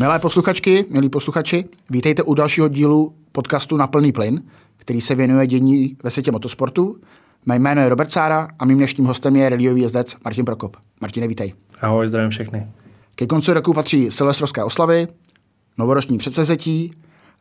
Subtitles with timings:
[0.00, 4.42] Milé posluchačky, milí posluchači, vítejte u dalšího dílu podcastu Na plný plyn,
[4.76, 6.96] který se věnuje dění ve světě motosportu.
[7.46, 10.76] Mé jméno je Robert Sára a mým dnešním hostem je rallyový jezdec Martin Prokop.
[11.00, 11.52] Martine, vítej.
[11.80, 12.66] Ahoj, zdravím všechny.
[13.14, 15.08] Ke konci roku patří silvestrovské oslavy,
[15.78, 16.92] novoroční předsezetí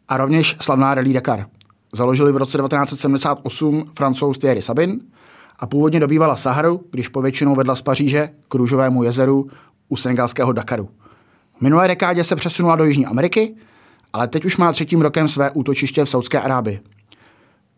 [0.07, 1.45] a rovněž slavná Rally Dakar.
[1.93, 4.99] Založili v roce 1978 francouz Thierry Sabin
[5.59, 9.47] a původně dobývala Saharu, když povětšinou vedla z Paříže k Růžovému jezeru
[9.89, 10.89] u senegalského Dakaru.
[11.61, 13.55] Minulé dekádě se přesunula do Jižní Ameriky,
[14.13, 16.79] ale teď už má třetím rokem své útočiště v Saudské Arábii.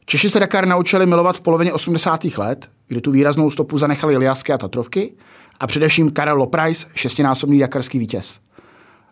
[0.05, 2.25] Češi se Dakar naučili milovat v polovině 80.
[2.37, 5.13] let, kdy tu výraznou stopu zanechali Liasky a Tatrovky
[5.59, 8.39] a především Karel Loprice, šestinásobný dakarský vítěz.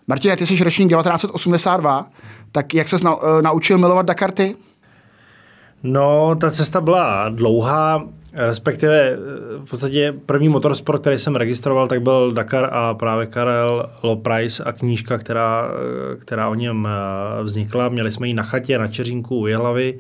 [0.08, 2.10] Martine, ty jsi ročník 1982,
[2.52, 3.04] tak jak ses
[3.42, 4.56] naučil milovat Dakarty?
[5.84, 8.06] No, ta cesta byla dlouhá.
[8.34, 9.18] Respektive eh,
[9.66, 14.72] v podstatě první motorsport, který jsem registroval, tak byl Dakar a právě Karel Loprice a
[14.72, 17.90] knížka, která, eh, která o něm eh, vznikla.
[17.90, 20.00] Měli jsme ji na chatě, na Čeřínku u Jihlavy.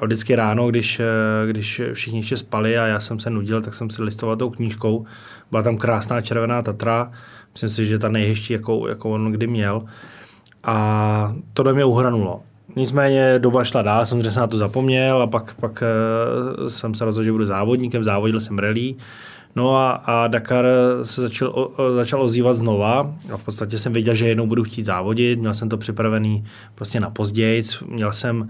[0.00, 1.00] A vždycky ráno, když,
[1.46, 5.04] když všichni ještě spali a já jsem se nudil, tak jsem si listoval tou knížkou.
[5.50, 7.12] Byla tam krásná červená Tatra,
[7.52, 9.82] myslím si, že ta nejhezčí, jakou, jakou on kdy měl.
[10.64, 12.42] A to do mě uhranulo.
[12.78, 17.04] Nicméně doba šla dál, samozřejmě jsem na to zapomněl a pak, pak uh, jsem se
[17.04, 18.94] rozhodl, že budu závodníkem, závodil jsem rally.
[19.56, 20.66] No a, a Dakar
[21.02, 24.84] se začal, o, začal ozývat znova a v podstatě jsem věděl, že jednou budu chtít
[24.84, 26.44] závodit, měl jsem to připravený
[26.74, 28.48] prostě na později, měl jsem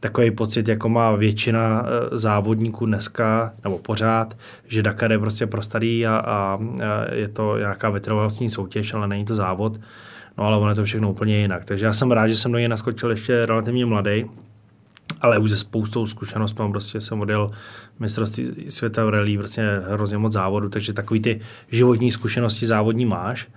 [0.00, 4.36] takový pocit, jako má většina eh, závodníků dneska, nebo pořád,
[4.66, 6.58] že Dakar je prostě pro starý a, a
[7.12, 9.80] je to nějaká vytrvalostní soutěž, ale není to závod.
[10.40, 11.64] No ale ono je to všechno úplně jinak.
[11.64, 14.24] Takže já jsem rád, že jsem do něj naskočil ještě relativně mladý,
[15.20, 17.50] ale už se spoustou zkušeností prostě jsem odjel
[17.98, 21.40] mistrovství světa v rally, prostě hrozně moc závodu, takže takový ty
[21.70, 23.48] životní zkušenosti závodní máš,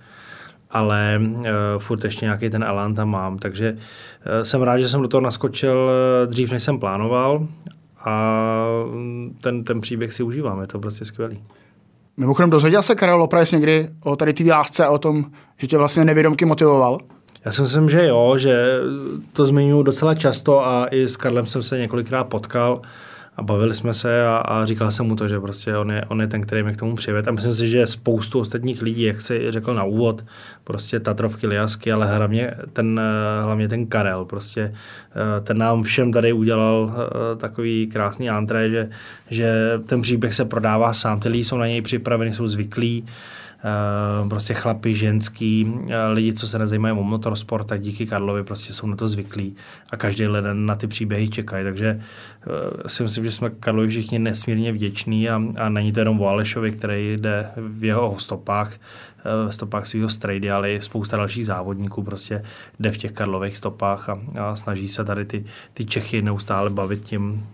[0.70, 1.44] ale uh,
[1.78, 3.78] furt ještě nějaký ten elan tam mám, takže uh,
[4.42, 5.90] jsem rád, že jsem do toho naskočil
[6.24, 7.48] uh, dřív, než jsem plánoval
[8.04, 8.44] a
[9.40, 11.42] ten, ten příběh si užívám, je to prostě skvělý.
[12.16, 15.24] Mimochodem, dozvěděl se Karel Lopres někdy o tady té lásce a o tom,
[15.56, 16.98] že tě vlastně nevědomky motivoval?
[17.44, 18.78] Já si myslím, že jo, že
[19.32, 22.80] to zmiňuji docela často a i s Karlem jsem se několikrát potkal
[23.36, 26.20] a bavili jsme se a, a říkal jsem mu to, že prostě on je, on
[26.20, 27.28] je ten, který mě k tomu přived.
[27.28, 30.24] A myslím si, že spoustu ostatních lidí, jak si řekl na úvod,
[30.64, 33.00] prostě Tatrovky, Liasky, ale hlavně ten,
[33.42, 38.88] hlavně ten Karel, prostě eh, ten nám všem tady udělal eh, takový krásný antré, že,
[39.30, 39.54] že
[39.86, 43.08] ten příběh se prodává sám, ty lidi jsou na něj připraveni, jsou zvyklí, Eh,
[44.28, 48.86] prostě chlapi, ženský, eh, lidi, co se nezajímají o motorsport, tak díky Karlovi prostě jsou
[48.86, 49.56] na to zvyklí
[49.90, 51.64] a každý den na ty příběhy čekají.
[51.64, 52.00] Takže
[52.46, 52.52] uh,
[52.86, 56.72] si myslím, že jsme Karlovi všichni nesmírně vděční a, a není to jenom o Alešovi,
[56.72, 58.72] který jde v jeho stopách,
[59.48, 62.42] v stopách svého strejdy, ale i spousta dalších závodníků prostě
[62.80, 65.44] jde v těch Karlových stopách a, a snaží se tady ty,
[65.74, 67.46] ty Čechy neustále bavit tím,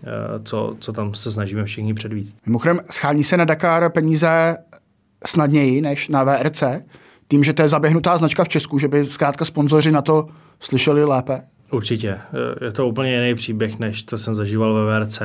[0.43, 2.37] co, co tam se snažíme všichni předvíct.
[2.45, 4.57] Mimochodem, schání se na Dakar peníze
[5.25, 6.63] snadněji než na VRC,
[7.27, 10.27] tím, že to je zaběhnutá značka v Česku, že by zkrátka sponzoři na to
[10.59, 11.41] slyšeli lépe?
[11.71, 12.17] Určitě.
[12.61, 15.21] Je to úplně jiný příběh, než co jsem zažíval ve VRC.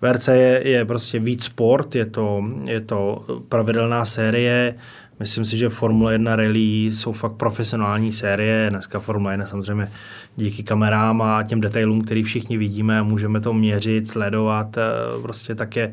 [0.00, 4.74] VRC je, je prostě víc sport, je to, je to pravidelná série,
[5.20, 8.66] Myslím si, že Formule 1 rally jsou fakt profesionální série.
[8.70, 9.88] Dneska Formule 1 samozřejmě
[10.36, 14.76] díky kamerám a těm detailům, který všichni vidíme, můžeme to měřit, sledovat.
[15.22, 15.92] Prostě tak je,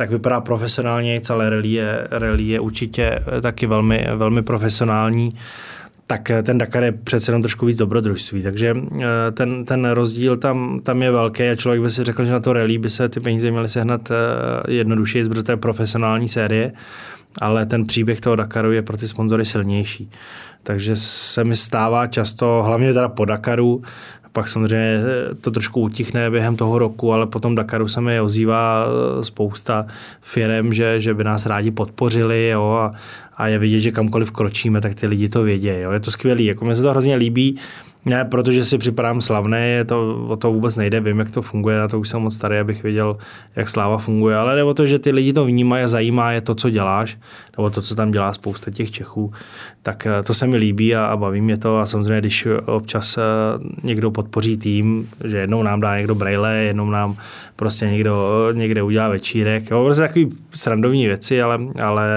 [0.00, 5.34] tak vypadá profesionálně, celé rally je, rally je určitě taky velmi, velmi profesionální
[6.06, 8.42] tak ten Dakar je přece jenom trošku víc dobrodružství.
[8.42, 12.32] Takže eh, ten, ten rozdíl tam, tam je velký a člověk by si řekl, že
[12.32, 14.14] na to rally by se ty peníze měly sehnat eh,
[14.72, 16.72] jednodušeji, protože to je profesionální série,
[17.40, 20.10] ale ten příběh toho Dakaru je pro ty sponzory silnější.
[20.62, 23.82] Takže se mi stává často, hlavně teda po Dakaru,
[24.32, 25.00] pak samozřejmě
[25.40, 29.86] to trošku utichne během toho roku, ale potom Dakaru se mi ozývá eh, spousta
[30.20, 32.92] firm, že, že by nás rádi podpořili jo, a,
[33.36, 35.68] a je vidět, že kamkoliv kročíme, tak ty lidi to vědí.
[35.68, 35.90] Jo.
[35.90, 36.42] Je to skvělé.
[36.42, 37.56] Jako mně se to hrozně líbí,
[38.04, 41.88] Ne, protože si připadám slavný, to, o to vůbec nejde, vím, jak to funguje, na
[41.88, 43.16] to už jsem moc starý, abych věděl,
[43.56, 46.40] jak sláva funguje, ale jde o to, že ty lidi to vnímají a zajímá je
[46.40, 47.18] to, co děláš,
[47.56, 49.32] nebo to, co tam dělá spousta těch Čechů,
[49.82, 53.18] tak eh, to se mi líbí a, a baví mě to a samozřejmě, když občas
[53.18, 53.22] eh,
[53.82, 57.16] někdo podpoří tým, že jednou nám dá někdo braille, jednou nám
[57.60, 62.08] prostě někdo někde udělá večírek, jo, prostě takový srandovní věci, ale, ale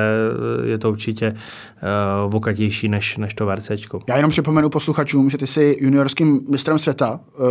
[0.66, 4.02] je to určitě uh, vokatější než, než to VRCčko.
[4.08, 7.46] Já jenom připomenu posluchačům, že ty jsi juniorským mistrem světa uh,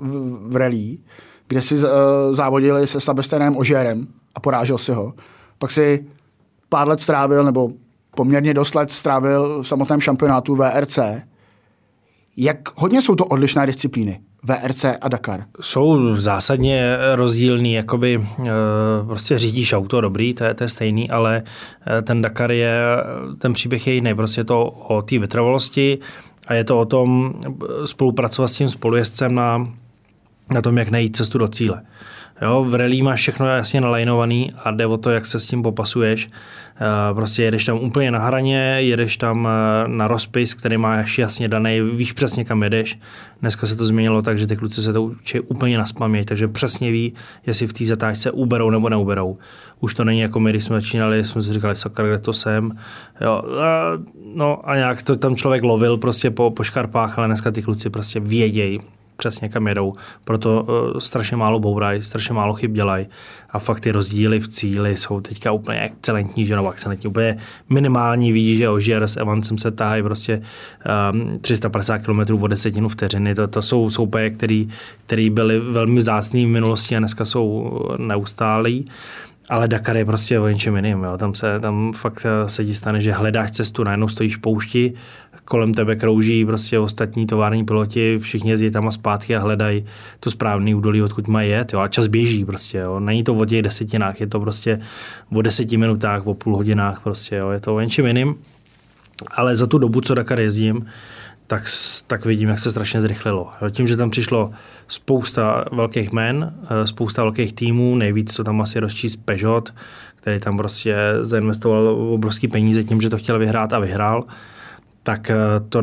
[0.00, 0.98] v, v rally,
[1.48, 1.90] kde si uh,
[2.32, 5.14] závodili se Sebastianem Ožérem a porážel si ho.
[5.58, 6.06] Pak si
[6.68, 7.70] pár let strávil, nebo
[8.16, 10.98] poměrně dost let strávil v samotném šampionátu VRC.
[12.40, 14.20] Jak hodně jsou to odlišné disciplíny?
[14.42, 15.44] VRC a Dakar?
[15.60, 18.24] Jsou zásadně rozdílný, jakoby
[19.06, 21.42] prostě řídíš auto, dobrý, to je, to je stejný, ale
[22.02, 22.80] ten Dakar je,
[23.38, 25.98] ten příběh je jiný, prostě je to o té vytrvalosti
[26.46, 27.34] a je to o tom
[27.84, 29.72] spolupracovat s tím spolujezdcem na,
[30.50, 31.82] na tom, jak najít cestu do cíle.
[32.42, 35.62] Jo, v rally máš všechno jasně nalajnovaný a jde o to, jak se s tím
[35.62, 36.30] popasuješ.
[36.80, 41.48] Eh, prostě jedeš tam úplně na hraně, jedeš tam eh, na rozpis, který máš jasně
[41.48, 42.98] daný, víš přesně kam jedeš.
[43.40, 46.48] Dneska se to změnilo tak, že ty kluci se to učí úplně na spaměť, takže
[46.48, 47.14] přesně ví,
[47.46, 49.38] jestli v té zatáčce uberou nebo neuberou.
[49.80, 52.78] Už to není jako my, když jsme začínali, jsme si říkali, sakra, kde to jsem.
[53.20, 53.90] Jo, a,
[54.34, 57.90] no a nějak to tam člověk lovil prostě po, po škarpách, ale dneska ty kluci
[57.90, 58.80] prostě vědějí,
[59.18, 59.94] přesně kam jedou.
[60.24, 63.06] Proto uh, strašně málo bourají, strašně málo chyb dělají.
[63.50, 67.38] A fakt ty rozdíly v cíli jsou teďka úplně excelentní, že no, excelentní, úplně
[67.68, 68.32] minimální.
[68.32, 70.42] Vidíš, že Ožier s Evancem se tahají prostě
[71.12, 73.34] um, 350 km o desetinu vteřiny.
[73.34, 74.68] To, to jsou soupeje, který,
[75.06, 78.86] který byly velmi zácný v minulosti a dneska jsou neustálí.
[79.48, 81.02] Ale Dakar je prostě o něčem jiným.
[81.02, 81.18] Jo.
[81.18, 84.94] Tam se tam fakt eh, se ti stane, že hledáš cestu, najednou stojíš v poušti,
[85.48, 89.84] kolem tebe krouží prostě ostatní tovární piloti, všichni jezdí tam a zpátky a hledají
[90.20, 91.72] to správný údolí, odkud mají jet.
[91.72, 91.80] Jo.
[91.80, 92.78] A čas běží prostě.
[92.78, 93.00] Jo.
[93.00, 94.80] Není to o těch desetinách, je to prostě
[95.34, 97.36] o deseti minutách, o půl hodinách prostě.
[97.36, 97.50] Jo.
[97.50, 98.34] Je to o něčem jiným.
[99.30, 100.86] Ale za tu dobu, co Dakar jezdím,
[101.46, 101.62] tak,
[102.06, 103.50] tak vidím, jak se strašně zrychlilo.
[103.70, 104.50] Tím, že tam přišlo
[104.88, 109.74] spousta velkých men, eh, spousta velkých týmů, nejvíc to tam asi rozčíst Peugeot,
[110.16, 114.24] který tam prostě zainvestoval obrovský peníze tím, že to chtěl vyhrát a vyhrál,
[115.08, 115.36] tak eh,
[115.68, 115.82] to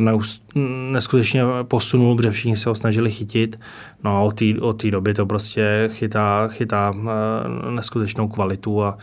[0.92, 3.60] neskutečně posunul, protože všichni se ho snažili chytit.
[4.04, 4.22] No a
[4.62, 8.98] od té doby to prostě chytá, chytá eh, neskutečnou kvalitu a,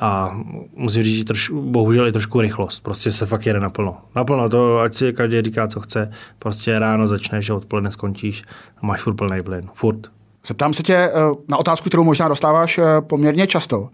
[0.00, 0.38] a
[0.76, 2.80] musím říct, že troš, bohužel i trošku rychlost.
[2.80, 3.96] Prostě se fakt jede naplno.
[4.14, 6.10] Naplno to, ať si každý říká, co chce.
[6.38, 8.44] Prostě ráno začneš a odpoledne skončíš
[8.82, 9.68] a máš furt plný plyn.
[9.74, 10.06] Furt.
[10.46, 11.12] Zeptám se tě eh,
[11.48, 13.88] na otázku, kterou možná dostáváš poměrně často.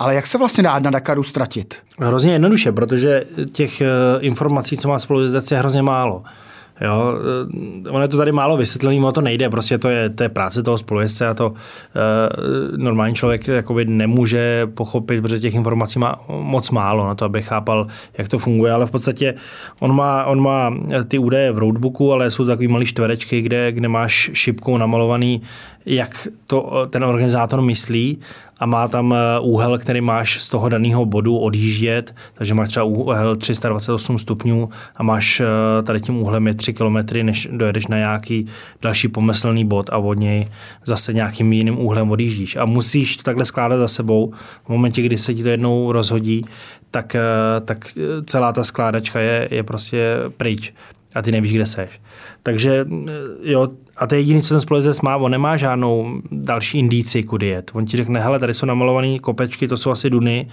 [0.00, 1.74] Ale jak se vlastně dá na Dakaru ztratit?
[1.98, 3.86] Hrozně jednoduše, protože těch eh,
[4.20, 6.22] informací, co má spolujezdec, je hrozně málo.
[6.80, 7.14] Jo,
[7.86, 10.28] eh, ono je to tady málo vysvětlený, o to nejde, prostě to je, to je
[10.28, 16.20] práce toho spolujezdce a to e, normální člověk jakoby nemůže pochopit, protože těch informací má
[16.28, 17.86] moc málo na to, aby chápal,
[18.18, 19.34] jak to funguje, ale v podstatě
[19.80, 20.74] on má, on má
[21.08, 25.42] ty údaje v roadbooku, ale jsou takový malý čtverečky, kde, kde máš šipkou namalovaný,
[25.90, 28.18] jak to ten organizátor myslí
[28.60, 32.84] a má tam eh, úhel, který máš z toho daného bodu odjíždět, takže máš třeba
[32.84, 37.96] úhel 328 stupňů a máš eh, tady tím úhlem je 3 km, než dojedeš na
[37.96, 38.46] nějaký
[38.82, 40.48] další pomyslný bod a od něj
[40.84, 42.56] zase nějakým jiným úhlem odjíždíš.
[42.56, 44.32] A musíš to takhle skládat za sebou.
[44.64, 46.44] V momentě, kdy se ti to jednou rozhodí,
[46.90, 47.20] tak, eh,
[47.64, 47.84] tak
[48.24, 50.72] celá ta skládačka je, je prostě pryč
[51.14, 52.00] a ty nevíš, kde seš.
[52.42, 52.86] Takže
[53.42, 53.68] jo,
[54.00, 57.70] a to je jediné, co ten společnost má, on nemá žádnou další indici, kudy jet.
[57.74, 60.46] On ti řekne, hele, tady jsou namalované kopečky, to jsou asi duny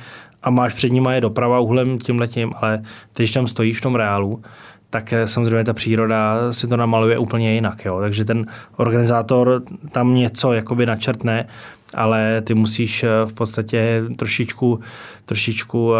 [0.43, 2.77] a máš před nimi je doprava úhlem tím letím, ale
[3.13, 4.41] ty, když tam stojíš v tom reálu,
[4.89, 7.85] tak samozřejmě ta příroda si to namaluje úplně jinak.
[7.85, 7.99] Jo.
[7.99, 11.47] Takže ten organizátor tam něco jakoby načrtne,
[11.93, 14.79] ale ty musíš eh, v podstatě trošičku,
[15.25, 15.95] trošičku uh,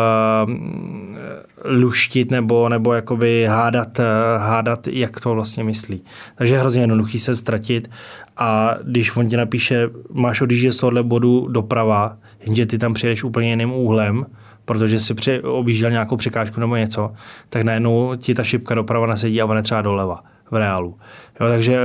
[1.65, 4.05] luštit nebo, nebo jakoby hádat, uh,
[4.37, 6.01] hádat, jak to vlastně myslí.
[6.35, 7.89] Takže je hrozně jednoduchý se ztratit
[8.37, 13.23] a když on ti napíše, máš odjíždět z tohohle bodu doprava, jenže ty tam přijedeš
[13.23, 14.25] úplně jiným úhlem,
[14.67, 17.11] protože si při, objížděl nějakou překážku nebo něco,
[17.49, 20.97] tak najednou ti ta šipka doprava nasedí a ona třeba doleva v reálu.
[21.39, 21.79] Jo, takže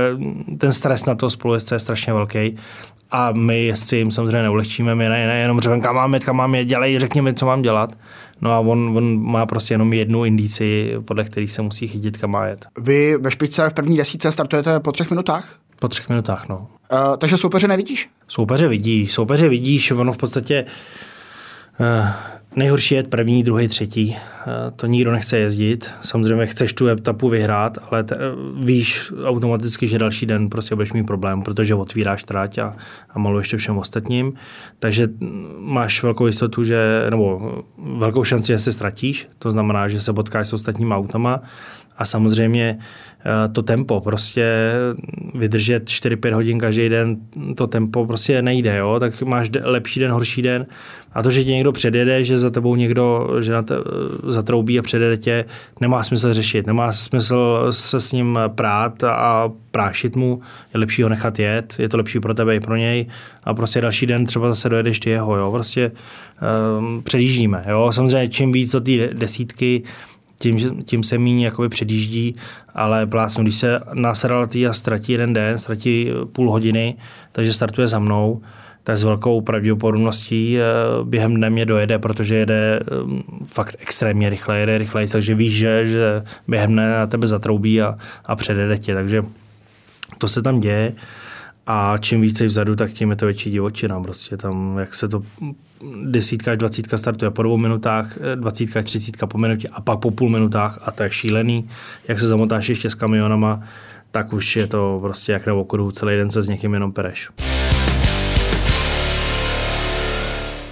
[0.57, 2.57] ten stres na to spolujezdce je strašně velký
[3.11, 6.35] a my jezdci jim samozřejmě neulehčíme, my ne, ne, jenom řekneme, kam mám jet, kam
[6.35, 7.97] mám jet, dělej, řekni mi, co mám dělat.
[8.41, 12.31] No a on, on má prostě jenom jednu indici, podle kterých se musí chytit, kam
[12.31, 12.65] má jet.
[12.81, 15.55] Vy ve špičce v první desíce startujete po třech minutách?
[15.79, 16.67] Po třech minutách, no.
[16.91, 18.09] Uh, takže soupeře nevidíš?
[18.27, 20.65] Soupeře vidíš, soupeře vidíš, ono v podstatě
[21.79, 22.07] uh,
[22.55, 24.15] Nejhorší je první, druhý, třetí.
[24.17, 25.91] Eh, to nikdo nechce jezdit.
[26.01, 28.17] Samozřejmě chceš tu etapu vyhrát, ale te,
[28.59, 32.75] víš automaticky, že další den prostě budeš mít problém, protože otvíráš trať a,
[33.09, 34.33] a maluješ to všem ostatním.
[34.79, 35.07] Takže
[35.57, 37.63] máš velkou jistotu, že, nebo
[37.97, 39.27] velkou šanci, že se ztratíš.
[39.39, 41.41] To znamená, že se potkáš s ostatními autama
[42.03, 42.79] a samozřejmě
[43.25, 44.73] Eh, to tempo, prostě
[45.33, 47.17] vydržet 4-5 hodin každý den,
[47.55, 48.99] to tempo prostě nejde, jo?
[48.99, 50.65] tak máš lepší den, horší den
[51.13, 53.75] a to, že tě někdo předjede, že za tebou někdo že na te,
[54.27, 55.45] zatroubí a předjede tě,
[55.81, 60.41] nemá smysl řešit, nemá smysl se s ním prát a prášit mu,
[60.73, 63.05] je lepší ho nechat jet, je to lepší pro tebe i pro něj
[63.43, 65.51] a prostě další den třeba zase dojedeš ty jeho, jo?
[65.51, 65.91] prostě
[66.79, 67.65] um, předjíždíme.
[67.69, 67.91] Jo?
[67.91, 69.83] Samozřejmě čím víc do té desítky,
[70.43, 72.35] tím, tím se méně jakoby předjíždí,
[72.75, 76.95] ale plásnu, když se nasedal tý a ztratí jeden den, ztratí půl hodiny,
[77.31, 78.41] takže startuje za mnou,
[78.83, 80.63] tak s velkou pravděpodobností eh,
[81.03, 82.85] během dne mě dojede, protože jede eh,
[83.45, 87.95] fakt extrémně rychle, jede rychleji, takže víš, že, že během dne na tebe zatroubí a,
[88.25, 89.23] a předjede tě, takže
[90.17, 90.93] to se tam děje.
[91.67, 94.01] A čím více vzadu, tak tím je to větší divočina.
[94.01, 95.23] Prostě tam, jak se to
[96.05, 100.11] desítka až dvacítka startuje po dvou minutách, dvacítka až třicítka po minutě a pak po
[100.11, 101.69] půl minutách a to je šílený.
[102.07, 103.63] Jak se zamotáš ještě s kamionama,
[104.11, 107.29] tak už je to prostě jak na okruhu, celý den se s někým jenom pereš.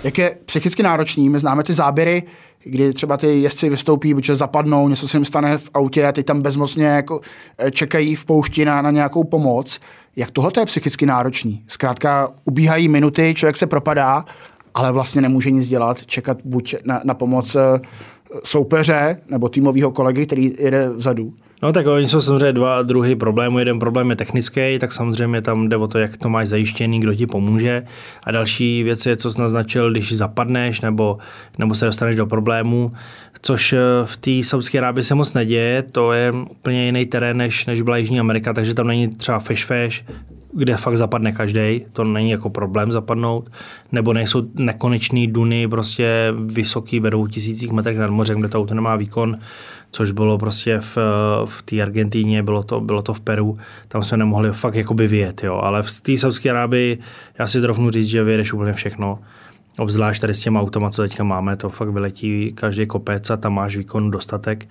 [0.04, 2.24] Jak je psychicky náročný, my známe ty záběry,
[2.64, 6.24] kdy třeba ty jezdci vystoupí, buď zapadnou, něco se jim stane v autě a ty
[6.24, 7.22] tam bezmocně jako
[7.58, 9.80] eh, čekají v poušti na, na nějakou pomoc.
[10.16, 11.64] Jak tohle je psychicky náročný?
[11.68, 14.26] Zkrátka ubíhají minuty, člověk se propadá,
[14.74, 17.80] ale vlastně nemůže nic dělat, čekat buď na, na pomoc eh,
[18.44, 21.34] soupeře nebo týmového kolegy, který jede vzadu.
[21.64, 23.60] No tak oni jsou samozřejmě dva druhy problémů.
[23.60, 27.16] Jeden problém je technický, tak samozřejmě tam jde o to, jak to máš zajištěný, kdo
[27.16, 27.84] ti pomůže.
[28.24, 31.18] A další věc je, co jsi naznačil, když zapadneš nebo,
[31.58, 32.92] nebo se dostaneš do problému,
[33.42, 35.82] což eh, v té Saudské Arábii se moc neděje.
[35.82, 39.66] To je úplně jiný terén, než, než byla Jižní Amerika, takže tam není třeba feš
[39.66, 40.06] feš,
[40.54, 43.50] kde fakt zapadne každý, to není jako problém zapadnout,
[43.92, 48.96] nebo nejsou nekonečný duny, prostě vysoký, vedou tisících metrech nad mořem, kde to auto nemá
[48.96, 49.38] výkon,
[49.92, 50.98] což bylo prostě v,
[51.46, 55.44] v té Argentíně, bylo to, bylo to v Peru, tam jsme nemohli fakt jakoby vyjet,
[55.44, 55.56] jo.
[55.56, 57.00] ale v té Saudské Arábii
[57.40, 59.20] já si trofnu říct, že vyjedeš úplně všechno.
[59.78, 63.54] Obzvlášť tady s těma automa, co teďka máme, to fakt vyletí každý kopec a tam
[63.54, 64.68] máš výkon dostatek.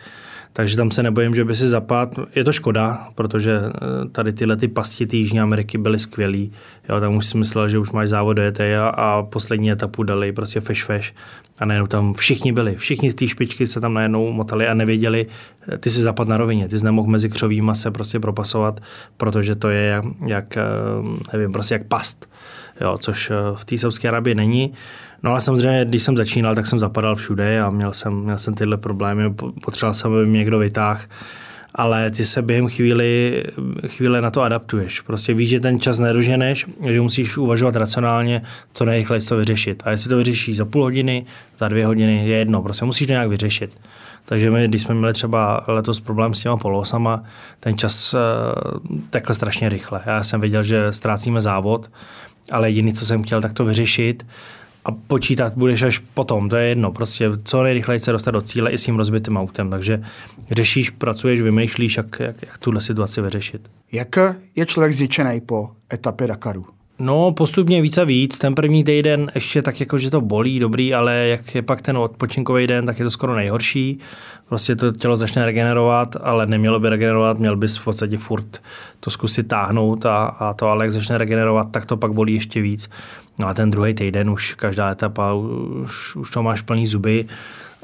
[0.52, 2.14] Takže tam se nebojím, že by si zapad.
[2.34, 6.52] Je to škoda, protože eh, tady tyhle ty pasti té Jižní Ameriky byly skvělý.
[6.88, 10.32] Jo, tam už si myslel, že už máš závod DT a, a poslední etapu dali
[10.32, 11.14] prostě feš feš.
[11.60, 12.76] A najednou tam všichni byli.
[12.76, 15.26] Všichni z té špičky se tam najednou motali a nevěděli,
[15.68, 18.80] eh, ty si zapad na rovině, ty jsi nemohl mezi křovýma se prostě propasovat,
[19.16, 20.62] protože to je jak, jak eh,
[21.32, 22.28] nevím, prostě jak past.
[22.80, 24.72] Jo, což v té Saudské Arabii není.
[25.22, 28.54] No ale samozřejmě, když jsem začínal, tak jsem zapadal všude a měl jsem, měl jsem
[28.54, 29.34] tyhle problémy,
[29.64, 31.00] potřeboval jsem, aby mě někdo vytáhl
[31.74, 33.42] ale ty se během chvíli,
[33.86, 35.00] chvíle na to adaptuješ.
[35.00, 39.82] Prostě víš, že ten čas nedoženeš, že musíš uvažovat racionálně, co nejrychleji to vyřešit.
[39.86, 41.26] A jestli to vyřešíš za půl hodiny,
[41.58, 43.80] za dvě hodiny, je jedno, prostě musíš to nějak vyřešit.
[44.24, 47.22] Takže my, když jsme měli třeba letos problém s těma polosama,
[47.60, 50.00] ten čas uh, tekl strašně rychle.
[50.06, 51.90] Já jsem věděl, že ztrácíme závod,
[52.52, 54.26] ale jediný, co jsem chtěl, tak to vyřešit
[54.84, 58.70] a počítat budeš až potom, to je jedno, prostě co nejrychleji se dostat do cíle
[58.70, 60.02] i s tím rozbitým autem, takže
[60.50, 63.70] řešíš, pracuješ, vymýšlíš, jak, jak, jak tuhle situaci vyřešit.
[63.92, 64.16] Jak
[64.56, 66.79] je člověk zničený po etapě Dakaru?
[67.02, 68.38] No, postupně víc a víc.
[68.38, 71.96] Ten první týden ještě tak jako, že to bolí, dobrý, ale jak je pak ten
[71.96, 73.98] odpočinkový den, tak je to skoro nejhorší.
[74.48, 78.62] Prostě to tělo začne regenerovat, ale nemělo by regenerovat, měl bys v podstatě furt
[79.00, 82.62] to zkusit táhnout a, a to ale jak začne regenerovat, tak to pak bolí ještě
[82.62, 82.90] víc.
[83.38, 87.26] No a ten druhý týden už každá etapa, už, už to máš plný zuby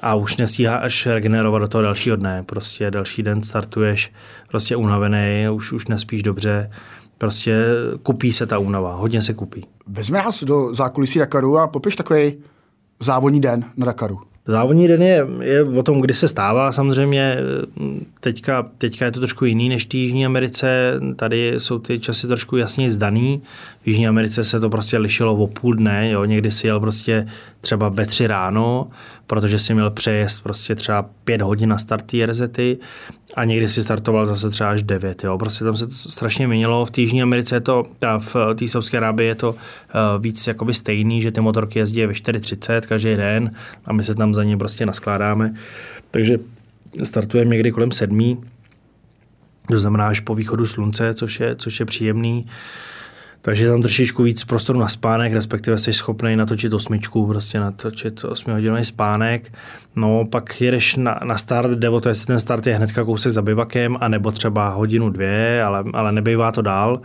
[0.01, 2.43] a už nestíháš regenerovat do toho dalšího dne.
[2.47, 4.13] Prostě další den startuješ
[4.49, 6.71] prostě unavený, už, už nespíš dobře
[7.19, 7.65] prostě
[8.03, 9.67] kupí se ta únava, hodně se kupí.
[9.87, 12.37] Vezme nás do zákulisí Dakaru a popiš takový
[13.01, 14.19] závodní den na Dakaru.
[14.49, 16.73] Závodní den je, je o tom, kdy se stává.
[16.73, 17.37] Samozřejmě
[18.21, 20.93] teďka, teďka je to trošku jiný než v Jižní Americe.
[21.17, 23.43] Tady jsou ty časy trošku jasně zdaný.
[23.83, 26.11] V Jižní Americe se to prostě lišilo o půl dne.
[26.11, 26.25] Jo.
[26.25, 27.29] Někdy si jel prostě
[27.61, 28.89] třeba ve tři ráno,
[29.27, 32.79] protože si měl přejezd prostě třeba pět hodin na start té rezety
[33.35, 35.25] a někdy si startoval zase třeba až devět.
[35.25, 35.39] Jo.
[35.39, 36.87] Prostě tam se to strašně měnilo.
[36.87, 39.57] V té Jižní Americe je to, teda v té Saudské Arábii je to uh,
[40.23, 43.51] víc jakoby stejný, že ty motorky jezdí ve 4.30 každý den
[43.85, 45.55] a my se tam za ně prostě naskládáme.
[46.11, 46.39] Takže
[47.03, 48.39] startujeme někdy kolem sedmí,
[49.69, 52.47] to znamená až po východu slunce, což je, což je příjemný.
[53.47, 58.53] Takže tam trošičku víc prostoru na spánek, respektive jsi schopný natočit osmičku, prostě natočit 8
[58.53, 59.53] hodinový spánek.
[59.97, 63.33] No, pak jedeš na, na start, jde o to, jestli ten start je hnedka kousek
[63.33, 67.01] za bivakem, anebo třeba hodinu, dvě, ale, ale nebývá to dál.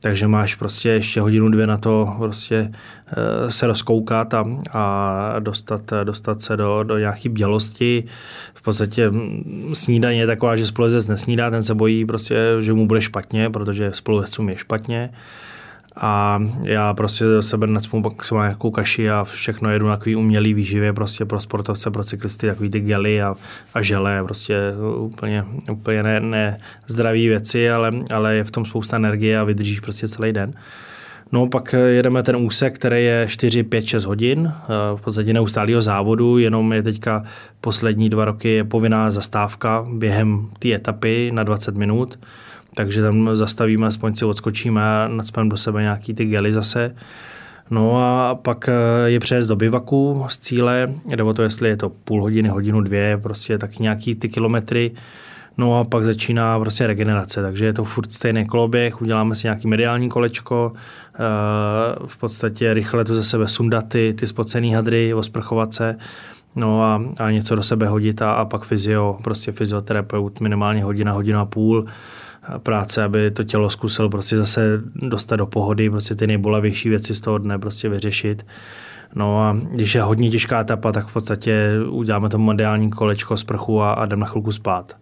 [0.00, 2.72] Takže máš prostě ještě hodinu, dvě na to prostě
[3.06, 8.04] eh, se rozkoukat a, a dostat, dostat se do, do nějaké bělosti.
[8.54, 12.86] V podstatě hm, snídaně je taková, že spoluzec nesnídá, ten se bojí prostě, že mu
[12.86, 15.10] bude špatně, protože spoluzecům je špatně
[15.96, 20.54] a já prostě do sebe se mám nějakou kaši a všechno jedu na takový umělý
[20.54, 23.34] výživě prostě pro sportovce, pro cyklisty, takový ty gely a,
[23.74, 24.58] a žele, prostě
[24.96, 29.80] úplně, úplně ne, ne zdraví věci, ale, ale je v tom spousta energie a vydržíš
[29.80, 30.52] prostě celý den.
[31.32, 34.52] No pak jedeme ten úsek, který je 4, 5, 6 hodin,
[34.96, 37.24] v podstatě neustálého závodu, jenom je teďka
[37.60, 42.18] poslední dva roky je povinná zastávka během té etapy na 20 minut
[42.74, 46.94] takže tam zastavíme, aspoň si odskočíme a nadspeme do sebe nějaký ty gely zase.
[47.70, 48.72] No a pak eh,
[49.10, 52.80] je přejezd do bivaku z cíle, jde o to, jestli je to půl hodiny, hodinu,
[52.80, 54.90] dvě, prostě taky nějaký ty kilometry.
[55.58, 59.68] No a pak začíná prostě regenerace, takže je to furt stejný koloběh, uděláme si nějaký
[59.68, 61.18] mediální kolečko, eh,
[62.06, 65.96] v podstatě rychle to ze sebe sundat ty, ty spocený hadry, osprchovat se,
[66.56, 71.12] no a, a něco do sebe hodit a, a pak fyzio, prostě fyzioterapeut minimálně hodina,
[71.12, 71.86] hodina a půl,
[72.58, 77.20] práce, aby to tělo zkusil prostě zase dostat do pohody, prostě ty nejbolavější věci z
[77.20, 78.46] toho dne prostě vyřešit.
[79.14, 83.44] No a když je hodně těžká etapa, tak v podstatě uděláme to mediální kolečko z
[83.44, 84.96] prchu a, a jdem na chvilku spát.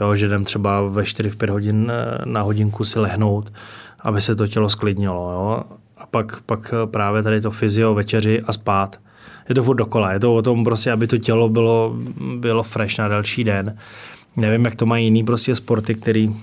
[0.00, 3.52] Jo, že jdem třeba ve 4-5 hodin eh, na hodinku si lehnout,
[4.00, 5.32] aby se to tělo sklidnilo.
[5.32, 5.62] Jo?
[5.96, 9.00] A pak, pak právě tady to fyzio, večeři a spát.
[9.48, 10.12] Je to furt dokola.
[10.12, 11.96] Je to o tom prostě, aby to tělo bylo,
[12.36, 13.76] bylo fresh na další den.
[14.36, 16.34] Nevím, jak to mají jiný prostě sporty, který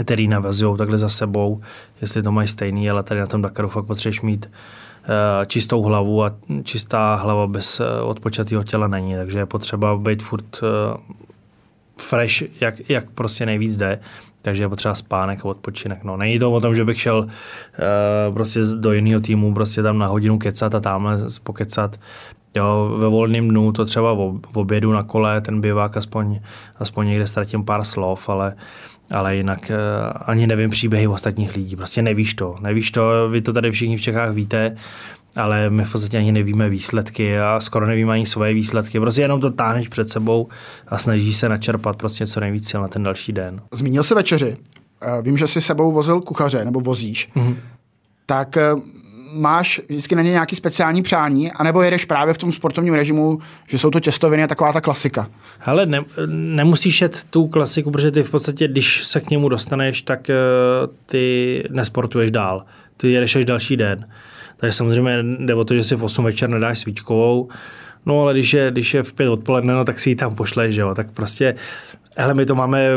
[0.00, 1.60] který navazují takhle za sebou,
[2.00, 6.24] jestli to mají stejný, ale tady na tom Dakaru fakt potřebuješ mít uh, čistou hlavu
[6.24, 10.68] a čistá hlava bez uh, odpočatého těla není, takže je potřeba být furt uh,
[11.96, 14.00] fresh, jak, jak prostě nejvíc jde,
[14.42, 16.04] takže je potřeba spánek a odpočinek.
[16.04, 19.98] No, není to o tom, že bych šel uh, prostě do jiného týmu, prostě tam
[19.98, 22.00] na hodinu kecat a tamhle pokecat.
[22.54, 26.40] Jo, ve volném dnu to třeba v obědu na kole, ten bivák aspoň,
[26.78, 28.54] aspoň někde ztratím pár slov, ale
[29.10, 29.76] ale jinak uh,
[30.26, 31.76] ani nevím příběhy ostatních lidí.
[31.76, 32.56] Prostě nevíš to.
[32.60, 34.76] Nevíš to, vy to tady všichni v Čechách víte,
[35.36, 39.00] ale my v podstatě ani nevíme výsledky a skoro nevíme ani svoje výsledky.
[39.00, 40.48] Prostě jenom to táhneš před sebou
[40.88, 43.60] a snažíš se načerpat prostě co nejvíc sil na ten další den.
[43.72, 44.56] Zmínil se večeři.
[45.02, 47.28] Eh, vím, že jsi sebou vozil kuchaře, nebo vozíš.
[47.36, 47.56] Mm-hmm.
[48.26, 48.62] Tak eh,
[49.32, 53.78] máš vždycky na ně nějaký speciální přání, anebo jedeš právě v tom sportovním režimu, že
[53.78, 55.28] jsou to těstoviny a taková ta klasika?
[55.58, 60.02] Hele, ne, nemusíš jet tu klasiku, protože ty v podstatě, když se k němu dostaneš,
[60.02, 62.64] tak uh, ty nesportuješ dál.
[62.96, 64.08] Ty jedeš až další den.
[64.56, 67.48] Takže samozřejmě jde o to, že si v 8 večer nedáš svíčkovou,
[68.06, 70.74] No ale když je, když je v pět odpoledne, no, tak si ji tam pošleš,
[70.74, 70.94] že jo.
[70.94, 71.54] Tak prostě
[72.18, 72.88] Hele, my to máme,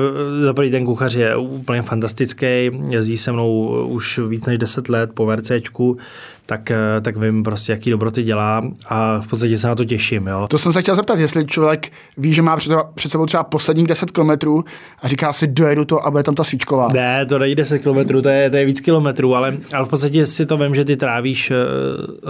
[0.43, 5.09] za první ten kuchař je úplně fantastický, jezdí se mnou už víc než 10 let
[5.13, 5.97] po VRCčku,
[6.45, 10.27] tak, tak vím prostě, jaký dobroty dělá a v podstatě se na to těším.
[10.27, 10.47] Jo.
[10.49, 13.87] To jsem se chtěl zeptat, jestli člověk ví, že má před, před sebou třeba posledních
[13.87, 14.65] 10 kilometrů
[15.01, 16.87] a říká si, dojedu to a bude tam ta svíčková.
[16.93, 20.25] Ne, to není 10 kilometrů, to je, to je víc kilometrů, ale, ale v podstatě
[20.25, 21.55] si to vím, že ty trávíš eh,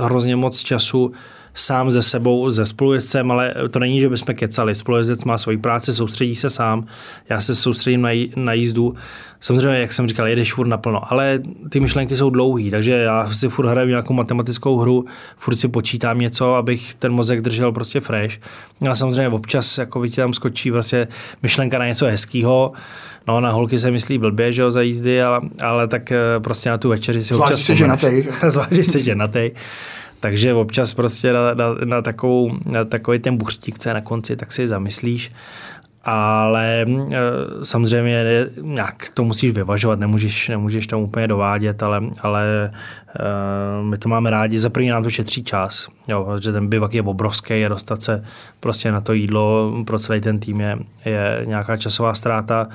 [0.02, 1.12] hrozně moc času
[1.54, 4.76] sám ze sebou, ze spolujezdcem, ale to není, že bychom kecali.
[4.76, 6.86] Spolujezdec má svoji práci, soustředí se sám,
[7.30, 8.96] já se soustředím na, na jízdu.
[9.40, 13.50] Samozřejmě, jak jsem říkal, jedeš furt naplno, ale ty myšlenky jsou dlouhé, takže já si
[13.50, 15.06] furt hraju nějakou matematickou hru,
[15.38, 18.38] furt si počítám něco, abych ten mozek držel prostě fresh.
[18.90, 21.08] A samozřejmě občas jako ti tam skočí vlastně
[21.44, 22.74] myšlenka na něco hezkého,
[23.28, 26.70] No, na holky se myslí blbě, že jo, za jízdy, ale, ale tak eh, prostě
[26.70, 28.28] na tu večeři si Zvlášť občas si ženatej.
[28.48, 29.52] Zvlášť si ženatej.
[30.20, 34.68] Takže občas prostě na, na, na, takovou, na takový ten buchtík, na konci, tak si
[34.68, 35.32] zamyslíš.
[36.04, 36.86] Ale e,
[37.64, 42.72] samozřejmě nějak to musíš vyvažovat, nemůžeš, nemůžeš tam úplně dovádět, ale, ale
[43.20, 44.60] e, my to máme rádi.
[44.60, 48.24] Za první nám to šetří čas, jo, že ten bivak je obrovský a dostat se
[48.60, 52.68] prostě na to jídlo pro celý ten tým je, je nějaká časová ztráta.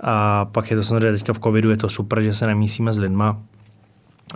[0.00, 2.98] A pak je to samozřejmě teďka v covidu, je to super, že se nemísíme s
[2.98, 3.38] lidma,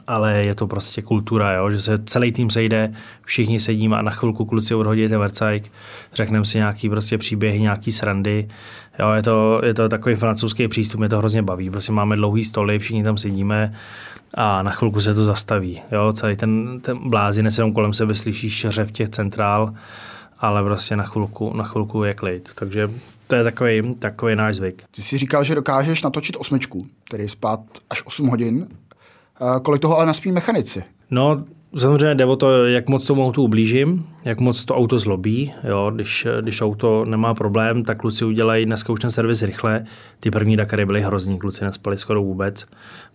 [0.06, 1.70] ale je to prostě kultura, jo?
[1.70, 2.92] že se celý tým sejde,
[3.24, 5.72] všichni sedíme a na chvilku kluci odhodí ten vercajk,
[6.14, 8.48] řekneme si nějaký prostě příběhy, nějaký srandy.
[8.98, 11.70] Jo, je, to, je to takový francouzský přístup, mě to hrozně baví.
[11.70, 13.74] Prostě máme dlouhý stoly, všichni tam sedíme
[14.34, 15.82] a na chvilku se to zastaví.
[15.92, 16.12] Jo?
[16.12, 19.74] Celý ten, ten blázinec jenom kolem sebe slyšíš v těch centrál,
[20.38, 22.50] ale prostě na chvilku, na chvilku je klid.
[22.54, 22.90] Takže
[23.26, 24.84] to je takový, takový náš zvyk.
[24.90, 28.66] Ty jsi říkal, že dokážeš natočit osmičku, tedy spát až 8 hodin
[29.62, 30.84] Kolik toho ale naspí mechanici?
[31.10, 31.44] No,
[31.78, 35.52] Samozřejmě jde o to, jak moc tomu autu ublížím, jak moc to auto zlobí.
[35.64, 39.84] Jo, když, když auto nemá problém, tak kluci udělají dneska už ten servis rychle.
[40.20, 42.66] Ty první Dakary byly hrozný, kluci nespali skoro vůbec,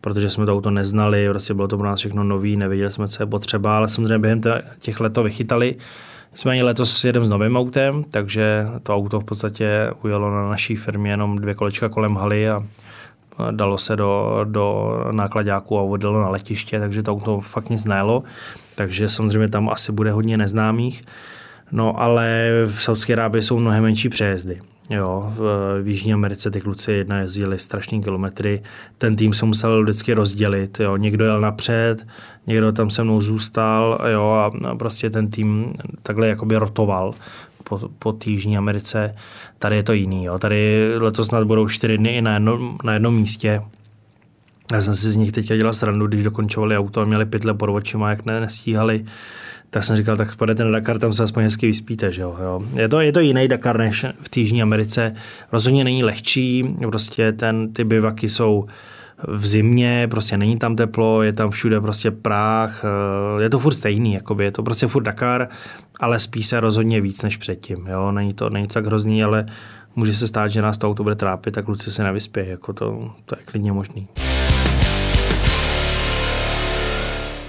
[0.02, 3.24] protože jsme to auto neznali, prostě bylo to pro nás všechno nový, nevěděli jsme, co
[3.24, 4.42] je potřeba, ale samozřejmě během
[4.80, 5.76] těch let to vychytali.
[6.32, 11.12] Nicméně letos jedem s novým autem, takže to auto v podstatě ujelo na naší firmě
[11.12, 12.64] jenom dvě kolečka kolem haly a
[13.52, 18.24] dalo se do, do nákladáku a odjelo na letiště, takže to auto fakt nic nejelo,
[18.76, 21.04] takže samozřejmě tam asi bude hodně neznámých.
[21.72, 24.62] No ale v Saudské Arábii jsou mnohem menší přejezdy.
[24.90, 25.40] Jo, v,
[25.84, 28.62] v Jižní Americe ty kluci jedna jezdili strašný kilometry,
[28.98, 30.98] ten tým se musel vždycky rozdělit, jo.
[30.98, 32.08] někdo jel napřed,
[32.48, 37.14] někdo tam se mnou zůstal jo, a prostě ten tým takhle jakoby rotoval
[37.64, 39.16] po, po Jižní Americe.
[39.60, 40.26] Tady je to jiný.
[40.26, 40.40] Jo.
[40.40, 43.62] Tady letos snad budou čtyři dny i na, jedno, na jednom místě.
[44.72, 47.70] Já jsem si z nich teď dělal srandu, když dokončovali auto a měli pytle pod
[47.70, 49.06] očima, jak ne, nestíhali
[49.74, 52.12] tak jsem říkal, tak pojďte na Dakar, tam se aspoň hezky vyspíte.
[52.12, 52.62] Že jo?
[52.74, 55.16] Je, to, je to jiný Dakar než v Jižní Americe.
[55.52, 58.66] Rozhodně není lehčí, prostě ten, ty bivaky jsou
[59.28, 62.84] v zimě, prostě není tam teplo, je tam všude prostě práh,
[63.40, 65.48] eh, je to furt stejný, jakoby, je to prostě furt Dakar,
[66.00, 69.46] ale spí se rozhodně víc než předtím, jo, není to, není to tak hrozný, ale
[69.96, 73.12] může se stát, že nás to auto bude trápit a kluci se nevyspějí, jako to,
[73.26, 74.08] to je klidně možný.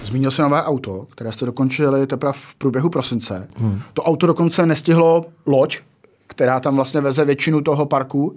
[0.02, 3.48] Zmínil se nové auto, které jste dokončili teprve v průběhu prosince.
[3.56, 3.80] Hmm.
[3.92, 5.78] To auto dokonce nestihlo loď,
[6.26, 8.36] která tam vlastně veze většinu toho parku,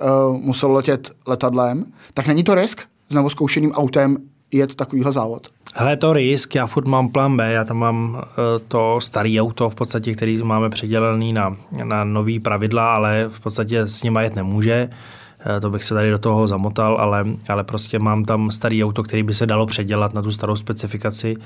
[0.00, 1.84] uh, muselo letět letadlem.
[2.14, 4.16] Tak není to risk s zkoušeným autem
[4.52, 5.48] jet takovýhle závod?
[5.74, 8.20] Hele, to risk, já furt mám plán B, já tam mám uh,
[8.68, 13.80] to staré auto v podstatě, který máme předělený na, na nový pravidla, ale v podstatě
[13.80, 14.88] s ním jet nemůže.
[14.90, 19.02] Uh, to bych se tady do toho zamotal, ale, ale prostě mám tam starý auto,
[19.02, 21.36] který by se dalo předělat na tu starou specifikaci.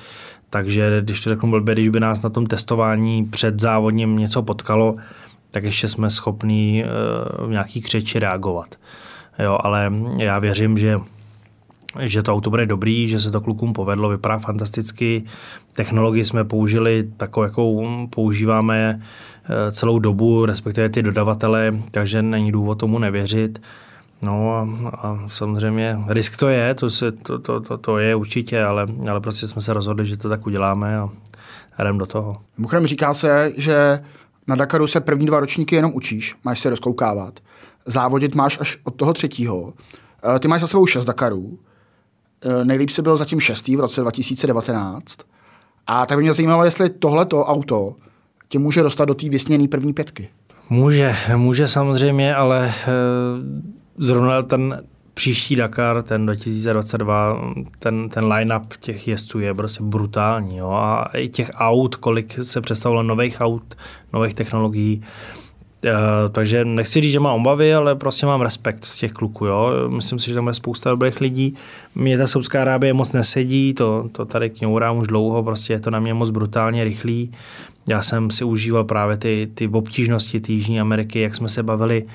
[0.50, 4.96] Takže když to řeknu blbě, když by nás na tom testování před závodním něco potkalo,
[5.50, 8.74] tak ještě jsme schopní uh, v nějaký křeči reagovat.
[9.38, 10.98] Jo, ale já věřím, že
[12.00, 15.24] že to auto bude dobrý, že se to klukům povedlo, vypadá fantasticky.
[15.72, 19.00] Technologii jsme použili takovou, jakou používáme
[19.44, 23.62] eh, celou dobu, respektive ty dodavatele, takže není důvod tomu nevěřit.
[24.22, 28.64] No a, a samozřejmě risk to je, to, se, to, to, to, to je určitě,
[28.64, 31.10] ale, ale prostě jsme se rozhodli, že to tak uděláme a
[31.82, 32.40] jdem do toho.
[32.58, 33.98] Mimochodem říká se, že
[34.46, 37.40] na Dakaru se první dva ročníky jenom učíš, máš se rozkoukávat.
[37.86, 39.72] Závodit máš až od toho třetího.
[40.36, 41.58] Eh, ty máš za sebou šest Dakarů.
[42.42, 45.18] Eh, nejlíp se byl zatím šestý v roce 2019.
[45.86, 47.94] A tak by mě zajímalo, jestli tohleto auto
[48.48, 50.28] tě může dostat do té vysněné první pětky.
[50.70, 52.72] Může, může samozřejmě, ale e,
[53.98, 54.82] zrovna ten
[55.16, 57.40] příští Dakar, ten 2022,
[57.78, 60.56] ten, ten line-up těch jezdců je prostě brutální.
[60.56, 60.70] Jo?
[60.70, 63.74] A i těch aut, kolik se představilo nových aut,
[64.12, 65.02] nových technologií,
[65.84, 69.46] Uh, takže nechci říct, že mám obavy, ale prostě mám respekt z těch kluků.
[69.46, 69.88] Jo.
[69.88, 71.56] Myslím si, že tam je spousta dobrých lidí.
[71.94, 75.90] Mě ta Saudská Arábie moc nesedí, to, to tady kňourám už dlouho, prostě je to
[75.90, 77.32] na mě moc brutálně rychlý.
[77.86, 82.06] Já jsem si užíval právě ty, ty obtížnosti té Jižní Ameriky, jak jsme se bavili,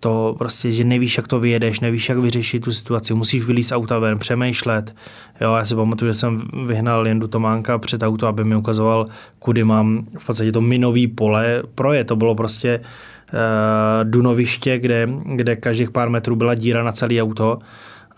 [0.00, 3.98] to prostě, že nevíš, jak to vyjedeš, nevíš, jak vyřešit tu situaci, musíš vylít auta
[3.98, 4.94] ven, přemýšlet.
[5.40, 9.04] Jo, já si pamatuju, že jsem vyhnal Jendu Tománka před auto, aby mi ukazoval,
[9.38, 12.04] kudy mám v podstatě to minový pole proje.
[12.04, 17.58] To bylo prostě uh, dunoviště, kde, kde každých pár metrů byla díra na celé auto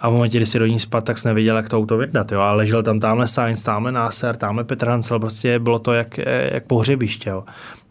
[0.01, 2.33] a v momentě, kdy si do ní spad, tak jsi nevěděl, jak to auto vydat.
[2.33, 2.41] Jo?
[2.41, 6.19] A ležel tam tamhle Sainz, tamhle Nasser, tamhle Petr Hansel, prostě bylo to jak,
[6.53, 7.31] jak pohřebiště.
[7.31, 7.45] Jo?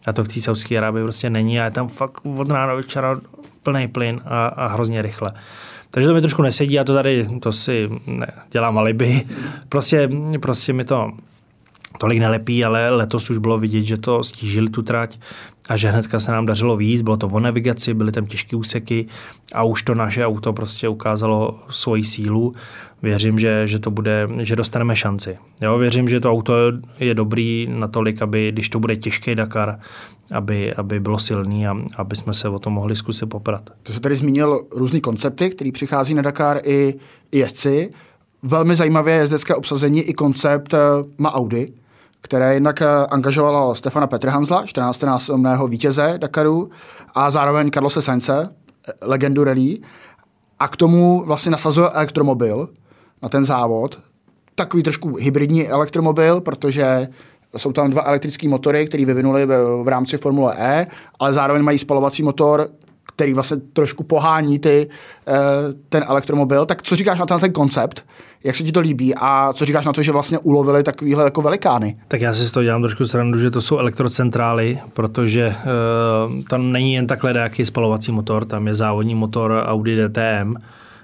[0.06, 2.76] A to v té Saudské Arábii prostě není a je tam fakt od rána do
[2.76, 3.20] večera
[3.62, 5.30] plný plyn a, a hrozně rychle.
[5.90, 9.26] Takže to mi trošku nesedí a to tady, to si ne, dělám alibi.
[9.68, 11.12] Prostě, prostě mi to
[11.98, 15.18] tolik nelepí, ale letos už bylo vidět, že to stížili tu trať
[15.68, 19.06] a že hnedka se nám dařilo víc, bylo to o navigaci, byly tam těžké úseky
[19.54, 22.54] a už to naše auto prostě ukázalo svoji sílu.
[23.02, 25.38] Věřím, že, že to bude, že dostaneme šanci.
[25.60, 26.54] Jo, věřím, že to auto
[27.00, 29.78] je dobrý natolik, aby když to bude těžký Dakar,
[30.32, 33.70] aby, aby bylo silný a aby jsme se o tom mohli zkusit poprat.
[33.82, 36.94] To se tady zmínil různý koncepty, který přichází na Dakar i,
[37.32, 37.90] i jezdci.
[38.42, 40.78] Velmi zajímavé jezdecké obsazení i koncept eh,
[41.18, 41.72] má Audi,
[42.20, 45.02] které jednak eh, angažovalo Stefana Petrhanzla, 14.
[45.02, 46.70] násobného vítěze Dakaru,
[47.14, 48.48] a zároveň Carlose Sainze,
[48.88, 49.78] eh, legendu rally.
[50.58, 52.68] A k tomu vlastně nasazuje elektromobil
[53.22, 53.98] na ten závod.
[54.54, 57.08] Takový trošku hybridní elektromobil, protože
[57.56, 60.86] jsou tam dva elektrické motory, které vyvinuli v, v rámci Formule E,
[61.18, 62.68] ale zároveň mají spalovací motor,
[63.14, 64.88] který vlastně trošku pohání ty,
[65.28, 65.32] eh,
[65.88, 66.66] ten elektromobil.
[66.66, 68.04] Tak co říkáš na ten, ten koncept?
[68.44, 71.42] Jak se ti to líbí a co říkáš na to, že vlastně ulovili takovýhle jako
[71.42, 71.96] velikány?
[72.08, 75.54] Tak já si z toho dělám trošku srandu, že to jsou elektrocentrály, protože
[76.26, 80.54] uh, tam není jen takhle nějaký spalovací motor, tam je závodní motor Audi DTM,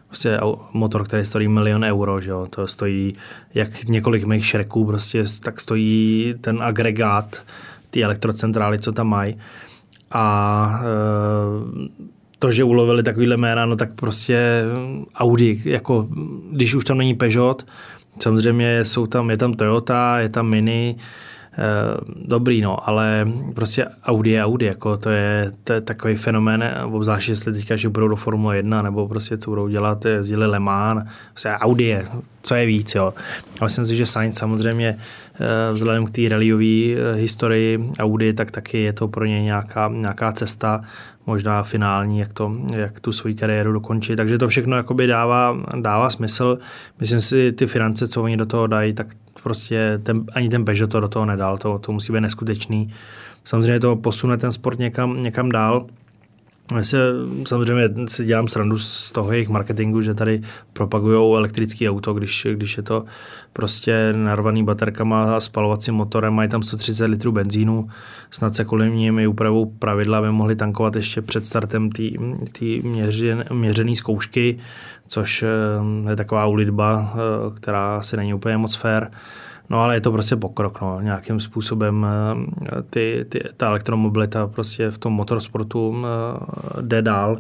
[0.07, 0.41] prostě
[0.73, 2.47] motor, který stojí milion euro, že jo?
[2.51, 3.15] to stojí
[3.55, 7.43] jak několik mých šreků, prostě tak stojí ten agregát,
[7.91, 9.37] ty elektrocentrály, co tam mají.
[10.11, 12.07] A e,
[12.39, 14.63] to, že ulovili takovýhle jména, no tak prostě
[15.15, 16.09] Audi, jako
[16.53, 17.67] když už tam není Peugeot,
[18.23, 20.97] samozřejmě jsou tam, je tam Toyota, je tam Mini,
[22.25, 27.29] dobrý, no, ale prostě Audi je Audi, jako to je, to je takový fenomén, obzvlášť
[27.29, 31.05] jestli teďka, že budou do Formule 1, nebo prostě co budou dělat, jezdili Le Mans,
[31.33, 32.07] prostě Audi je,
[32.43, 33.15] co je víc, jo.
[33.61, 34.99] A myslím si, že Sainz samozřejmě
[35.35, 39.89] eh, vzhledem k té rallyové eh, historii Audi, tak taky je to pro ně nějaká,
[39.93, 40.81] nějaká cesta,
[41.27, 44.17] možná finální, jak, to, jak tu svoji kariéru dokončit.
[44.17, 46.59] Takže to všechno dává, dává smysl.
[47.01, 49.07] Myslím si, ty finance, co oni do toho dají, tak
[49.47, 52.95] prostě ten, ani ten Peugeot to do toho nedal, to, to musí být neskutečný.
[53.45, 55.87] Samozřejmě to posune ten sport někam, někam dál,
[56.75, 56.99] já se,
[57.47, 62.77] samozřejmě si dělám srandu z toho jejich marketingu, že tady propagují elektrický auto, když, když
[62.77, 63.05] je to
[63.53, 67.89] prostě narvaný baterkama a spalovacím motorem, mají tam 130 litrů benzínu,
[68.31, 71.91] snad se kolem nimi upravou pravidla, aby mohli tankovat ještě před startem
[72.83, 74.59] měřen, měřené zkoušky,
[75.07, 77.19] což eh, je taková ulitba, eh,
[77.57, 79.07] která si není úplně moc fair.
[79.71, 81.01] No ale je to prostě pokrok, no.
[81.01, 86.05] nějakým způsobem eh, ty, ty, ta elektromobilita prostě v tom motorsportu
[86.81, 87.39] jde dál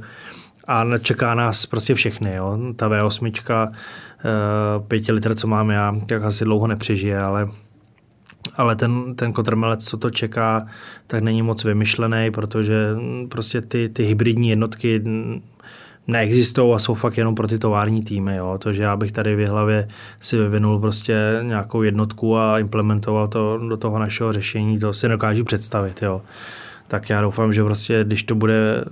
[0.66, 2.34] a čeká nás prostě všechny.
[2.34, 2.58] Jo.
[2.76, 3.70] Ta V8,
[4.88, 7.48] 5 eh, litr, co mám já, tak asi dlouho nepřežije, ale
[8.56, 10.66] ale ten, ten kotrmelec, co to čeká,
[11.06, 12.96] tak není moc vymyšlený, protože
[13.28, 15.02] prostě ty, ty hybridní jednotky
[16.08, 18.36] neexistují a jsou fakt jenom pro ty tovární týmy.
[18.36, 18.58] Jo.
[18.58, 19.88] To, že já bych tady v hlavě
[20.20, 25.44] si vyvinul prostě nějakou jednotku a implementoval to do toho našeho řešení, to si nedokážu
[25.44, 26.02] představit.
[26.02, 26.22] Jo.
[26.88, 28.84] Tak já doufám, že prostě, když to bude eh,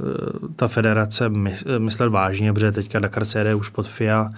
[0.56, 1.28] ta federace
[1.78, 4.30] myslet vážně, protože teďka Dakar se jede už pod FIA,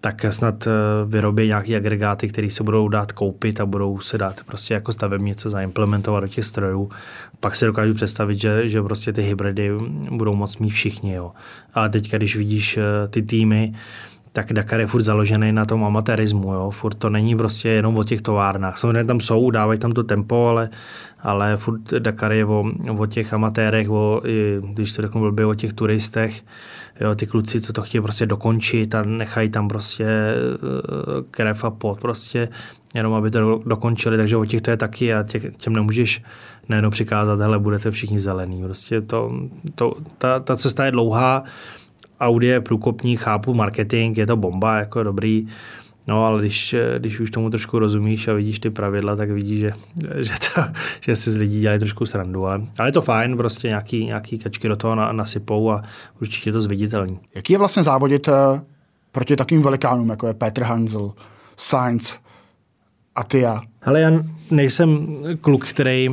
[0.00, 0.70] tak snad eh,
[1.06, 5.50] vyrobí nějaké agregáty, které se budou dát koupit a budou se dát prostě jako stavebnice
[5.50, 6.90] zaimplementovat do těch strojů.
[7.40, 9.70] Pak se dokážu představit, že, že prostě ty hybridy
[10.10, 11.12] budou moc mít všichni.
[11.12, 11.32] Jo.
[11.74, 13.74] Ale teď, když vidíš eh, ty týmy,
[14.32, 16.52] tak Dakar je furt založený na tom amatérismu.
[16.52, 16.70] Jo.
[16.70, 18.78] Furt to není prostě jenom o těch továrnách.
[18.78, 20.70] Samozřejmě tam jsou, dávají tam to tempo, ale,
[21.20, 22.64] ale furt Dakar je o,
[22.98, 24.22] o těch amatérech, o,
[24.60, 26.42] když to řeknu blbě, o těch turistech.
[27.00, 30.36] Jo, ty kluci, co to chtějí prostě dokončit a nechají tam prostě eh,
[31.30, 32.48] krev a pot prostě,
[32.94, 36.22] jenom aby to dokončili, takže o těch to je taky a tě, těm nemůžeš
[36.68, 38.62] nejenom přikázat, hele, budete všichni zelený.
[38.62, 39.32] Prostě to,
[39.74, 41.44] to, ta, ta cesta je dlouhá,
[42.20, 45.46] Audi je průkopní, chápu marketing, je to bomba, jako dobrý,
[46.10, 49.72] No, ale když, když už tomu trošku rozumíš a vidíš ty pravidla, tak vidíš, že,
[50.16, 50.62] že, to,
[51.00, 52.46] že si z lidí dělají trošku srandu.
[52.46, 55.82] Ale, ale je to fajn, prostě nějaký, nějaký kačky do toho na, nasypou a
[56.20, 57.20] určitě to zviditelný.
[57.34, 58.34] Jaký je vlastně závodit uh,
[59.12, 61.12] proti takovým velikánům, jako je Petr Hansel,
[61.56, 62.18] Sainz,
[63.14, 63.60] a ty já?
[63.82, 64.10] Ale já
[64.50, 66.10] nejsem kluk, který,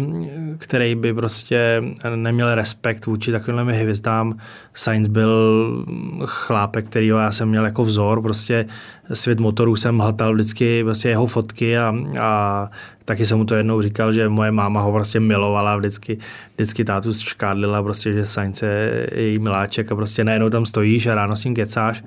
[0.57, 1.83] který by prostě
[2.15, 4.38] neměl respekt vůči takovým hvězdám.
[4.73, 5.86] Sainz byl
[6.25, 8.21] chlápek, který já jsem měl jako vzor.
[8.21, 8.65] Prostě
[9.13, 12.69] svět motorů jsem hltal vždycky prostě jeho fotky a, a
[13.05, 16.17] taky jsem mu to jednou říkal, že moje máma ho prostě milovala vždycky,
[16.55, 21.15] vždycky tátu škádlila prostě, že Sainz je její miláček a prostě najednou tam stojíš a
[21.15, 22.03] ráno s ním kecáš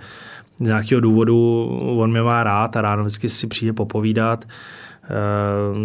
[0.61, 1.67] z nějakého důvodu
[1.99, 4.45] on mě má rád a ráno vždycky si přijde popovídat.
[5.11, 5.77] Uh,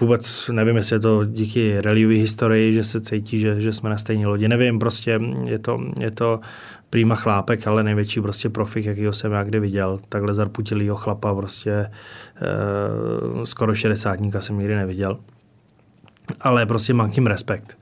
[0.00, 3.98] vůbec nevím, jestli je to díky rallyové historii, že se cítí, že, že jsme na
[3.98, 4.48] stejné lodi.
[4.48, 6.40] Nevím, prostě je to, je to
[6.90, 9.98] prýma chlápek, ale největší prostě profik, jakýho jsem já kdy viděl.
[10.08, 11.90] Takhle zarputilýho chlapa prostě
[13.32, 15.18] uh, skoro šedesátníka jsem nikdy neviděl.
[16.40, 17.78] Ale prostě mám tím respekt.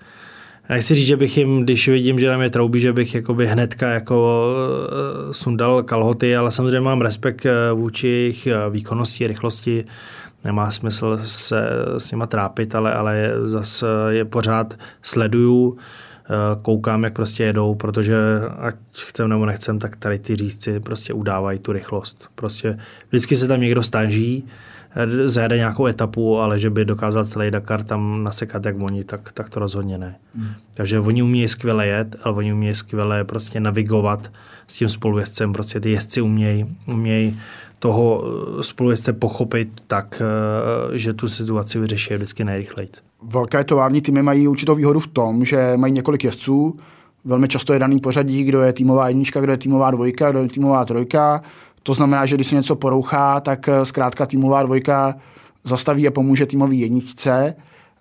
[0.68, 3.88] Nechci říct, že bych jim, když vidím, že nám je troubí, že bych jakoby hnedka
[3.88, 4.46] jako
[5.30, 9.84] eh, sundal kalhoty, ale samozřejmě mám respekt vůči jejich výkonnosti, rychlosti,
[10.44, 15.76] nemá smysl se s nima trápit, ale, ale zase je pořád sleduju,
[16.24, 18.16] eh, koukám, jak prostě jedou, protože
[18.58, 18.74] ať
[19.06, 22.28] chcem nebo nechcem, tak tady ty řízci prostě udávají tu rychlost.
[22.34, 24.44] Prostě vždycky se tam někdo staží,
[24.96, 29.32] eh, zajede nějakou etapu, ale že by dokázal celý Dakar tam nasekat jak oni, tak,
[29.32, 30.16] tak to rozhodně ne.
[30.34, 30.48] Hmm.
[30.74, 34.32] Takže oni umějí skvěle jet, ale oni umějí skvěle prostě navigovat
[34.66, 35.52] s tím spolujezdcem.
[35.52, 37.40] Prostě ty jezdci umějí, umějí
[37.80, 42.88] toho eh, spolujezdce pochopit tak, eh, že tu situaci vyřeší vždycky nejrychleji.
[43.22, 46.76] Velké tovární týmy mají určitou výhodu v tom, že mají několik jezdců,
[47.24, 50.48] velmi často je daný pořadí, kdo je týmová jednička, kdo je týmová dvojka, kdo je
[50.48, 51.42] týmová trojka.
[51.82, 55.14] To znamená, že když se něco porouchá, tak eh, zkrátka týmová dvojka
[55.64, 57.54] zastaví a pomůže týmový jedničce.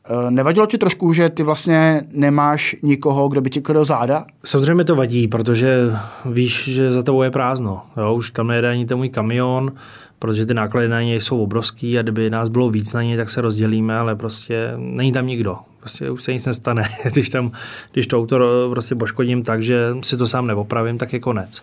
[0.05, 4.25] Eh, nevadilo ti trošku, že ty vlastně nemáš nikoho, kdo by ti kryl záda?
[4.45, 5.93] Samozřejmě to vadí, protože
[6.25, 7.81] víš, že za tebou je prázdno.
[7.97, 8.13] Jo?
[8.13, 9.71] Už tam nejde ani ten můj kamion,
[10.19, 13.29] protože ty náklady na něj jsou obrovský a kdyby nás bylo víc na něj, tak
[13.29, 15.57] se rozdělíme, ale prostě není tam nikdo.
[15.79, 16.83] Prostě už se nic nestane.
[17.11, 17.51] když, tam,
[17.93, 21.61] když to auto prostě poškodím tak, že si to sám neopravím, tak je konec.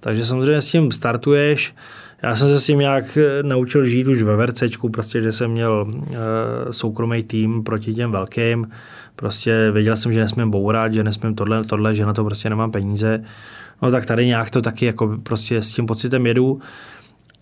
[0.00, 1.74] Takže samozřejmě s tím startuješ.
[2.22, 5.86] Já jsem se s tím nějak naučil žít už ve VRCčku, prostě, že jsem měl
[5.88, 6.14] uh,
[6.70, 8.68] soukromý tým proti těm velkým.
[9.16, 12.70] Prostě věděl jsem, že nesmím bourat, že nesmím tohle, tohle, že na to prostě nemám
[12.70, 13.24] peníze.
[13.82, 16.60] No tak tady nějak to taky jako prostě s tím pocitem jedu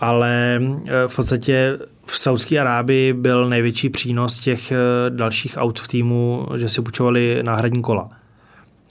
[0.00, 4.76] ale eh, v podstatě v Saudské Arábii byl největší přínos těch eh,
[5.08, 8.08] dalších aut v týmu, že si půjčovali náhradní kola.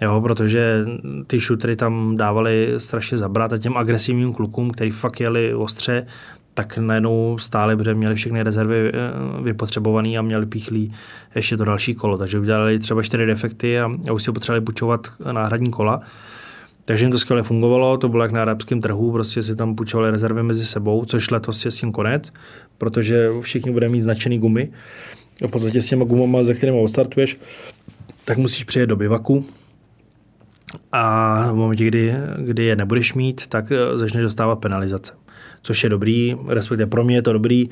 [0.02, 0.86] Jo, protože
[1.28, 6.08] ty šutry tam dávali strašně zabrat a těm agresivním klukům, který fakt jeli ostře,
[6.54, 10.94] tak najednou stále, protože měli všechny rezervy eh, vypotřebované a měli píchlí
[11.36, 12.18] ještě to další kolo.
[12.18, 16.02] Takže udělali třeba čtyři defekty a, a už si potřebovali půjčovat náhradní kola.
[16.86, 20.12] Takže jim to skvěle fungovalo, to bylo jak na arabském trhu, prostě si tam půjčovali
[20.12, 22.34] rezervy mezi sebou, což letos je s tím konec,
[22.78, 24.72] protože všichni budeme mít značený gumy.
[25.44, 27.38] A v podstatě s těma gumama, ze kterými odstartuješ,
[28.26, 29.46] tak musíš přijet do bivaku,
[30.92, 35.14] a v momentě, kdy, kdy je nebudeš mít, tak eh, začneš dostávat penalizace.
[35.62, 37.70] Což je dobrý, respektive pro mě je to dobrý.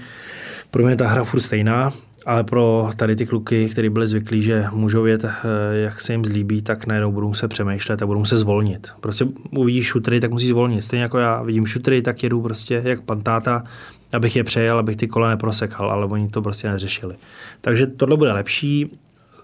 [0.71, 1.91] Pro mě je ta hra furt stejná,
[2.25, 5.31] ale pro tady ty kluky, kteří byli zvyklí, že můžou jet, eh,
[5.71, 8.87] jak se jim zlíbí, tak najednou budou se přemýšlet a budou se zvolnit.
[8.99, 9.25] Prostě
[9.57, 10.83] uvidíš šutry, tak musí zvolnit.
[10.83, 13.63] Stejně jako já vidím šutry, tak jedu prostě jak pantáta,
[14.13, 17.15] abych je přejel, abych ty kola neprosekal, ale oni to prostě neřešili.
[17.61, 18.91] Takže tohle bude lepší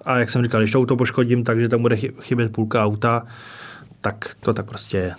[0.05, 3.25] a jak jsem říkal, když to auto poškodím, takže tam bude chybět půlka auta,
[4.01, 5.15] tak to tak prostě je.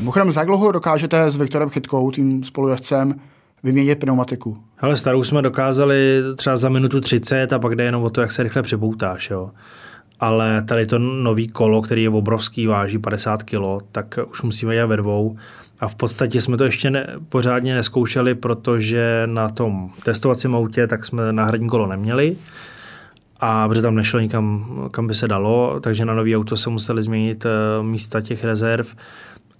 [0.00, 3.14] Mimochodem, za jak dlouho dokážete s Viktorem Chytkou, tím spolujezdcem,
[3.62, 4.58] vyměnit pneumatiku?
[4.76, 8.32] Hele, starou jsme dokázali třeba za minutu 30 a pak jde jenom o to, jak
[8.32, 9.30] se rychle připoutáš.
[9.30, 9.50] Jo.
[10.20, 13.60] Ale tady to nový kolo, který je obrovský, váží 50 kg,
[13.92, 15.36] tak už musíme jít ve dvou.
[15.80, 21.04] A v podstatě jsme to ještě ne, pořádně neskoušeli, protože na tom testovacím autě tak
[21.04, 22.36] jsme náhradní kolo neměli
[23.40, 27.02] a protože tam nešlo nikam, kam by se dalo, takže na nový auto se museli
[27.02, 28.86] změnit eh, místa těch rezerv.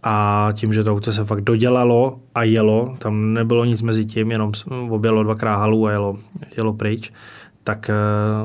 [0.03, 4.31] A tím, že to auto se fakt dodělalo a jelo, tam nebylo nic mezi tím,
[4.31, 4.53] jenom
[4.91, 6.19] objelo dvakrát halu a jelo,
[6.57, 7.13] jelo pryč,
[7.65, 7.91] tak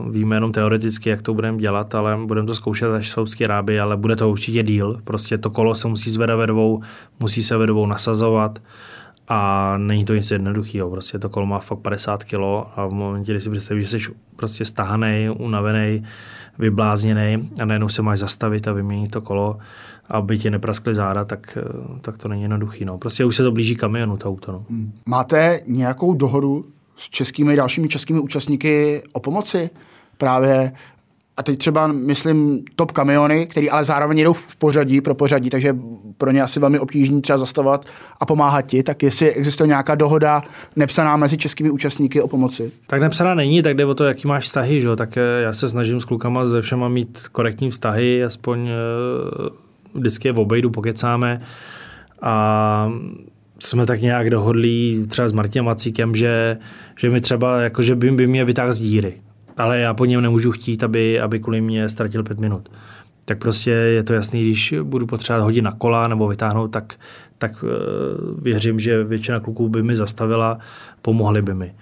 [0.03, 3.45] uh, víme jenom teoreticky, jak to budeme dělat, ale budeme to zkoušet až v Saudské
[3.45, 5.01] Arábii, ale bude to určitě díl.
[5.03, 6.81] Prostě to kolo se musí zvedat vedvou,
[7.19, 8.59] musí se vedvou nasazovat
[9.27, 10.89] a není to nic jednoduchého.
[10.89, 12.33] Prostě to kolo má fakt 50 kg
[12.75, 16.03] a v momentě, kdy si představíš, že jsi prostě stahaný, unavený,
[16.59, 19.57] vyblázněný a najednou se máš zastavit a vyměnit to kolo,
[20.09, 21.57] aby ti nepraskly záda, tak,
[22.01, 22.85] tak to není jednoduchý.
[22.85, 22.97] No.
[22.97, 24.51] Prostě už se to blíží kamionu, to auto.
[24.51, 24.65] No.
[24.69, 24.91] Hmm.
[25.05, 26.63] Máte nějakou dohodu
[26.97, 29.69] s českými dalšími českými účastníky o pomoci?
[30.17, 30.71] Právě
[31.37, 35.75] a teď třeba myslím top kamiony, který ale zároveň jdou v pořadí, pro pořadí, takže
[36.17, 37.85] pro ně asi velmi obtížný třeba zastavovat
[38.19, 40.43] a pomáhat ti, tak jestli existuje nějaká dohoda
[40.75, 42.71] nepsaná mezi českými účastníky o pomoci?
[42.87, 44.95] Tak nepsaná není, tak jde o to, jaký máš vztahy, že?
[44.95, 48.73] tak eh, já se snažím s klukama ze všema mít korektní vztahy, aspoň eh,
[49.93, 51.41] vždycky je v obejdu pokecáme
[52.21, 52.91] a
[53.59, 56.57] jsme tak nějak dohodlí třeba s Martinem Macíkem, že,
[56.99, 59.13] že mi třeba, jako, že by, by mě vytáhl z díry
[59.57, 62.69] ale já po něm nemůžu chtít, aby, aby kvůli mě ztratil pět minut.
[63.25, 66.93] Tak prostě je to jasný, když budu potřebovat hodit na kola nebo vytáhnout, tak,
[67.37, 67.69] tak uh,
[68.41, 70.59] věřím, že většina kluků by mi zastavila,
[71.01, 71.75] pomohli by mi.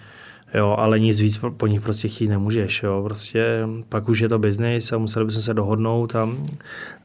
[0.53, 2.83] Jo, ale nic víc po nich prostě chtít nemůžeš.
[2.83, 3.01] Jo.
[3.03, 6.29] Prostě pak už je to biznis a museli bychom se dohodnout, a,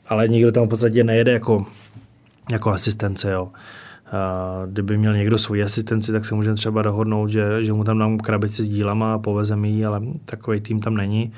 [0.08, 1.66] ale nikdo tam v podstatě nejede jako,
[2.52, 3.30] jako asistence.
[3.30, 3.48] Jo.
[4.66, 8.18] Kdyby měl někdo svoji asistenci, tak se můžeme třeba dohodnout, že, že mu tam dám
[8.18, 11.32] krabici s dílama a povezeme ji, ale takový tým tam není.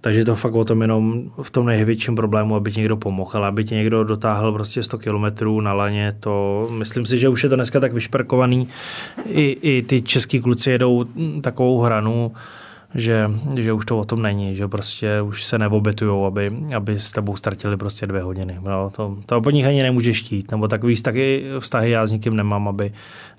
[0.00, 3.48] Takže to fakt o tom jenom v tom největším problému, aby ti někdo pomohl, ale
[3.48, 7.48] aby ti někdo dotáhl prostě 100 kilometrů na laně, to myslím si, že už je
[7.48, 8.68] to dneska tak vyšperkovaný.
[9.26, 11.04] I, i ty český kluci jedou
[11.40, 12.32] takovou hranu,
[12.94, 17.12] že, že už to o tom není, že prostě už se neobětujou, aby, aby s
[17.12, 18.58] tebou ztratili prostě dvě hodiny.
[18.62, 22.36] No, to, to po nich ani nemůžeš štít, nebo takový vztahy, vztahy já s nikým
[22.36, 22.92] nemám, aby,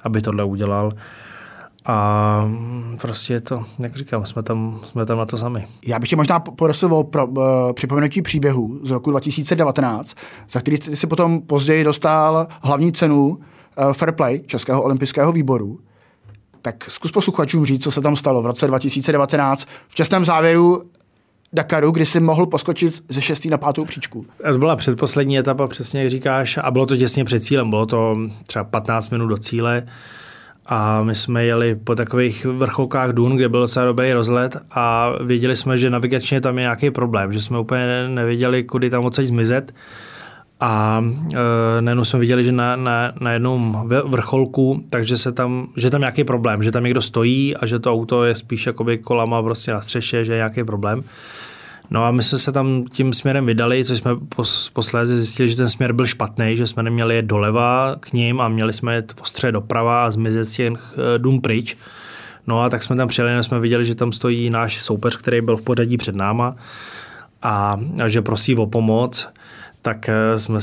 [0.04, 0.92] aby tohle udělal.
[1.86, 2.50] A
[3.02, 5.66] prostě je to, jak říkám, jsme tam, jsme tam na to sami.
[5.86, 7.44] Já bych tě možná prosil o pro, uh,
[7.74, 10.16] připomenutí příběhu z roku 2019,
[10.50, 13.38] za který jsi si potom později dostal hlavní cenu uh,
[13.94, 15.80] Fair Play Českého olympijského výboru.
[16.66, 19.68] Tak zkus posluchačům říct, co se tam stalo v roce 2019.
[19.88, 20.84] V čestném závěru
[21.54, 24.26] Dakaru, kdy si mohl poskočit ze šestý na pátou příčku.
[24.52, 28.18] To byla předposlední etapa, přesně jak říkáš, a bylo to těsně před cílem, bylo to
[28.48, 29.84] třeba 15 minut do cíle
[30.66, 35.56] a my jsme jeli po takových vrcholkách Dun, kde byl docela dobrý rozlet a věděli
[35.56, 39.74] jsme, že navigačně tam je nějaký problém, že jsme úplně nevěděli, kudy tam odsaď zmizet.
[40.60, 41.04] A
[41.78, 46.02] e, najednou jsme viděli, že na, na, na jednom vrcholku, takže se tam, že tam
[46.02, 49.72] nějaký problém, že tam někdo stojí a že to auto je spíš jakoby kolama prostě
[49.72, 51.04] na střeše, že je nějaký problém.
[51.90, 54.12] No a my jsme se tam tím směrem vydali, což jsme
[54.74, 58.48] posléze zjistili, že ten směr byl špatný, že jsme neměli jet doleva k ním a
[58.48, 61.78] měli jsme jet ostře doprava a zmizet jen eh, dům pryč.
[62.48, 65.58] No a tak jsme tam přijeli jsme viděli, že tam stojí náš soupeř, který byl
[65.58, 66.56] v pořadí před náma
[67.42, 69.30] a, a že prosí o pomoc
[69.84, 70.60] tak eh, jsme,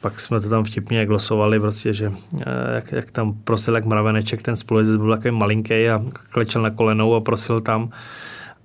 [0.00, 4.42] pak jsme to tam vtipně glosovali, prostě, že eh, jak, jak tam prosil jak mraveneček,
[4.42, 5.98] ten spolujezdec byl takový malinký a
[6.30, 7.90] klečel na kolenou a prosil tam.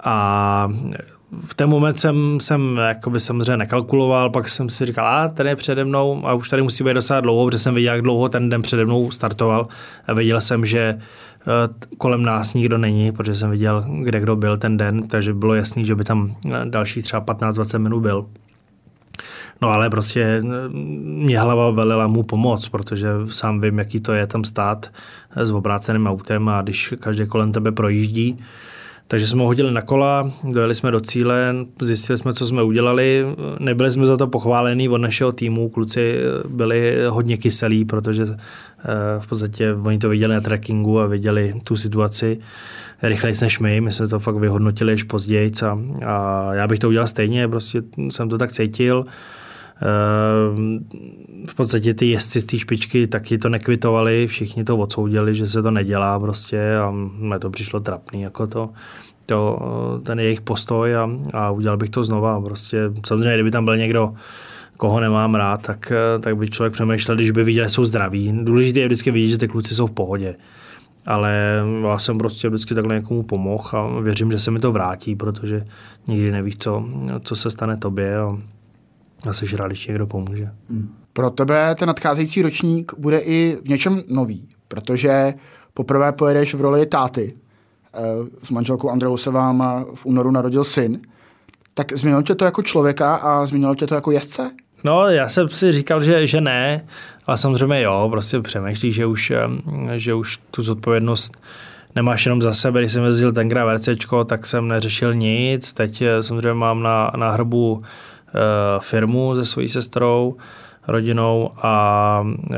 [0.04, 0.70] A
[1.46, 5.56] v ten moment jsem, jsem jakoby samozřejmě nekalkuloval, pak jsem si říkal, a ten je
[5.56, 8.50] přede mnou a už tady musí být docela dlouho, protože jsem viděl, jak dlouho ten
[8.50, 9.68] den přede mnou startoval
[10.08, 14.58] a viděl jsem, že eh, kolem nás nikdo není, protože jsem viděl, kde kdo byl
[14.58, 16.36] ten den, takže bylo jasný, že by tam
[16.66, 18.26] další třeba 15-20 minut byl.
[19.64, 20.42] No ale prostě
[21.04, 24.92] mě hlava velila mu pomoc, protože sám vím, jaký to je tam stát
[25.36, 28.38] s obráceným autem a když každý kolem tebe projíždí.
[29.08, 33.26] Takže jsme ho hodili na kola, dojeli jsme do cíle, zjistili jsme, co jsme udělali.
[33.60, 36.16] Nebyli jsme za to pochválení od našeho týmu, kluci
[36.48, 38.38] byli hodně kyselí, protože eh,
[39.20, 42.40] v podstatě oni to viděli na trackingu a viděli tu situaci
[43.02, 43.82] rychleji než my.
[43.82, 47.84] My jsme to fakt vyhodnotili až později a, a já bych to udělal stejně, prostě
[48.10, 49.06] jsem to tak cítil.
[49.82, 50.86] Ehm,
[51.50, 55.62] v podstatě ty jezdci z té špičky taky to nekvitovali, všichni to odsoudili, že se
[55.62, 58.70] to nedělá prostě a mě to přišlo trapný jako to,
[59.26, 59.60] to
[60.04, 62.42] ten jejich postoj a, a udělal bych to znova.
[62.42, 64.14] Prostě samozřejmě, kdyby tam byl někdo,
[64.78, 68.34] koho nemám rád, tak, tak by člověk přemýšlel, když by viděl, že jsou zdraví.
[68.44, 70.36] Důležité je vždycky vidět, že ty kluci jsou v pohodě.
[71.06, 75.16] Ale já jsem prostě vždycky takhle někomu pomohl a věřím, že se mi to vrátí,
[75.16, 75.66] protože
[76.08, 76.86] nikdy nevíš, co,
[77.24, 78.18] co se stane tobě.
[78.18, 78.38] A
[79.30, 80.50] a rád, když někdo pomůže.
[80.70, 80.96] Hmm.
[81.14, 85.34] Pro tebe ten nadcházející ročník bude i v něčem nový, protože
[85.74, 87.34] poprvé pojedeš v roli táty.
[87.94, 88.00] Eh,
[88.44, 91.02] s manželkou Andreou se vám v únoru narodil syn.
[91.74, 94.52] Tak změnilo tě to jako člověka a změnilo tě to jako jezdce?
[94.84, 96.86] No, já jsem si říkal, že, že ne,
[97.28, 99.34] ale samozřejmě jo, prostě přemýšlíš, že už,
[99.96, 101.38] že už tu zodpovědnost
[101.96, 102.80] nemáš jenom za sebe.
[102.80, 105.74] Když jsem jezdil tenkrát VRCčko, tak jsem neřešil nic.
[105.74, 107.84] Teď eh, samozřejmě mám na, na hrbu
[108.80, 110.38] firmu se svojí sestrou,
[110.88, 112.58] rodinou a e,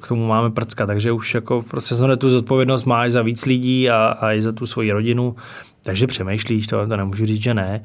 [0.00, 3.90] k tomu máme prcka, takže už jako prostě samozřejmě tu zodpovědnost máš za víc lidí
[3.90, 5.36] a, a i za tu svoji rodinu,
[5.82, 7.82] takže přemýšlíš, to, to nemůžu říct, že ne.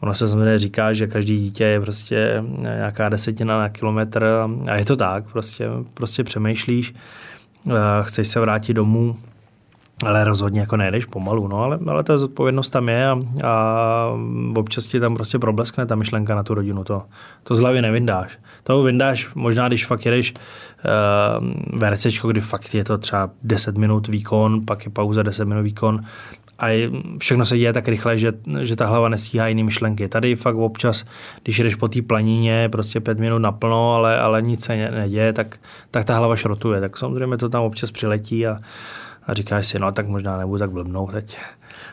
[0.00, 4.26] Ono se samozřejmě říká, že každý dítě je prostě nějaká desetina na kilometr
[4.70, 6.94] a je to tak, prostě, prostě přemýšlíš,
[7.68, 9.16] e, chceš se vrátit domů,
[10.02, 14.08] ale rozhodně jako nejdeš pomalu, no, ale, ale ta zodpovědnost tam je a, a
[14.56, 17.02] občas ti tam prostě probleskne ta myšlenka na tu rodinu, to,
[17.42, 18.38] to z hlavy nevyndáš.
[18.64, 24.08] To vyndáš možná, když fakt jedeš uh, VRCčko, kdy fakt je to třeba 10 minut
[24.08, 26.00] výkon, pak je pauza 10 minut výkon
[26.58, 30.08] a je, všechno se děje tak rychle, že, že ta hlava nestíhá jiné myšlenky.
[30.08, 31.04] Tady fakt občas,
[31.42, 35.56] když jdeš po té planině, prostě pět minut naplno, ale, ale nic se neděje, tak,
[35.90, 36.80] tak ta hlava šrotuje.
[36.80, 38.58] Tak samozřejmě to tam občas přiletí a,
[39.26, 41.38] a říkáš si, no tak možná nebudu tak blbnout teď,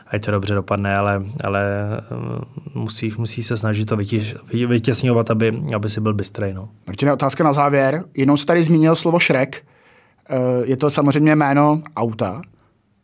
[0.06, 1.88] ať to dobře dopadne, ale, ale
[2.74, 6.54] musíš, musí se snažit to vytěž, vytěsňovat, aby, aby si byl bystrej.
[6.54, 6.68] No.
[6.86, 8.04] Martine, otázka na závěr.
[8.14, 9.64] Jednou se tady zmínil slovo Shrek.
[10.30, 12.42] Eh, je to samozřejmě jméno auta.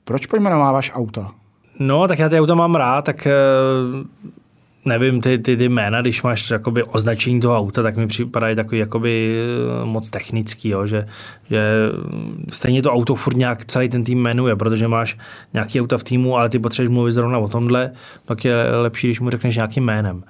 [0.04, 1.30] Proč pojmenováváš auta?
[1.78, 3.32] No, tak já ty auta mám rád, tak eh,
[4.88, 8.78] nevím, ty, ty, ty jména, když máš jakoby označení toho auta, tak mi připadají takový
[8.78, 11.06] jakoby eh, moc technický, jo, že,
[11.50, 11.62] že
[12.52, 15.18] stejně to auto furt nějak celý ten tým jmenuje, protože máš
[15.52, 17.90] nějaký auta v týmu, ale ty potřebuješ mluvit zrovna o tomhle,
[18.24, 20.24] tak je lepší, když mu řekneš nějakým jménem.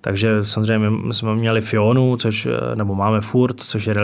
[0.00, 3.94] Takže samozřejmě my jsme měli Fionu, což, eh, nebo máme furt, což je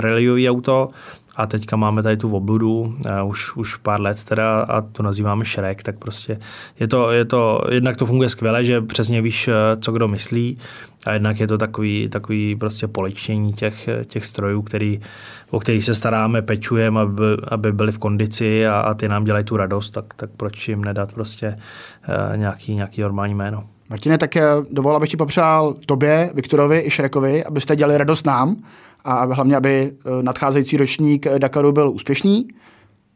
[0.00, 0.88] reliový auto,
[1.36, 2.94] a teďka máme tady tu obludu uh,
[3.28, 6.38] už, už pár let teda a to nazýváme Shrek, tak prostě
[6.80, 10.58] je to, je to, jednak to funguje skvěle, že přesně víš, uh, co kdo myslí
[11.06, 15.00] a jednak je to takový, takový prostě poličení těch, těch strojů, který,
[15.50, 19.44] o který se staráme, pečujeme, aby, aby byli v kondici a, a ty nám dělají
[19.44, 21.56] tu radost, tak, tak proč jim nedat prostě
[22.08, 23.64] uh, nějaký, nějaký normální jméno.
[23.90, 24.36] Martine, tak
[24.70, 28.56] dovol, abych ti popřál tobě, Viktorovi i Šrekovi, abyste dělali radost nám
[29.04, 32.48] a hlavně, aby eh, nadcházející ročník Dakaru byl úspěšný.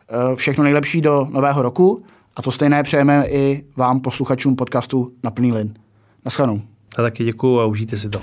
[0.09, 2.03] Eh, všechno nejlepší do nového roku
[2.37, 5.75] a to stejné přejeme i vám, posluchačům podcastu Na plný lin.
[6.25, 6.61] Naschledanou.
[6.99, 8.21] Já taky děkuju a užijte si to.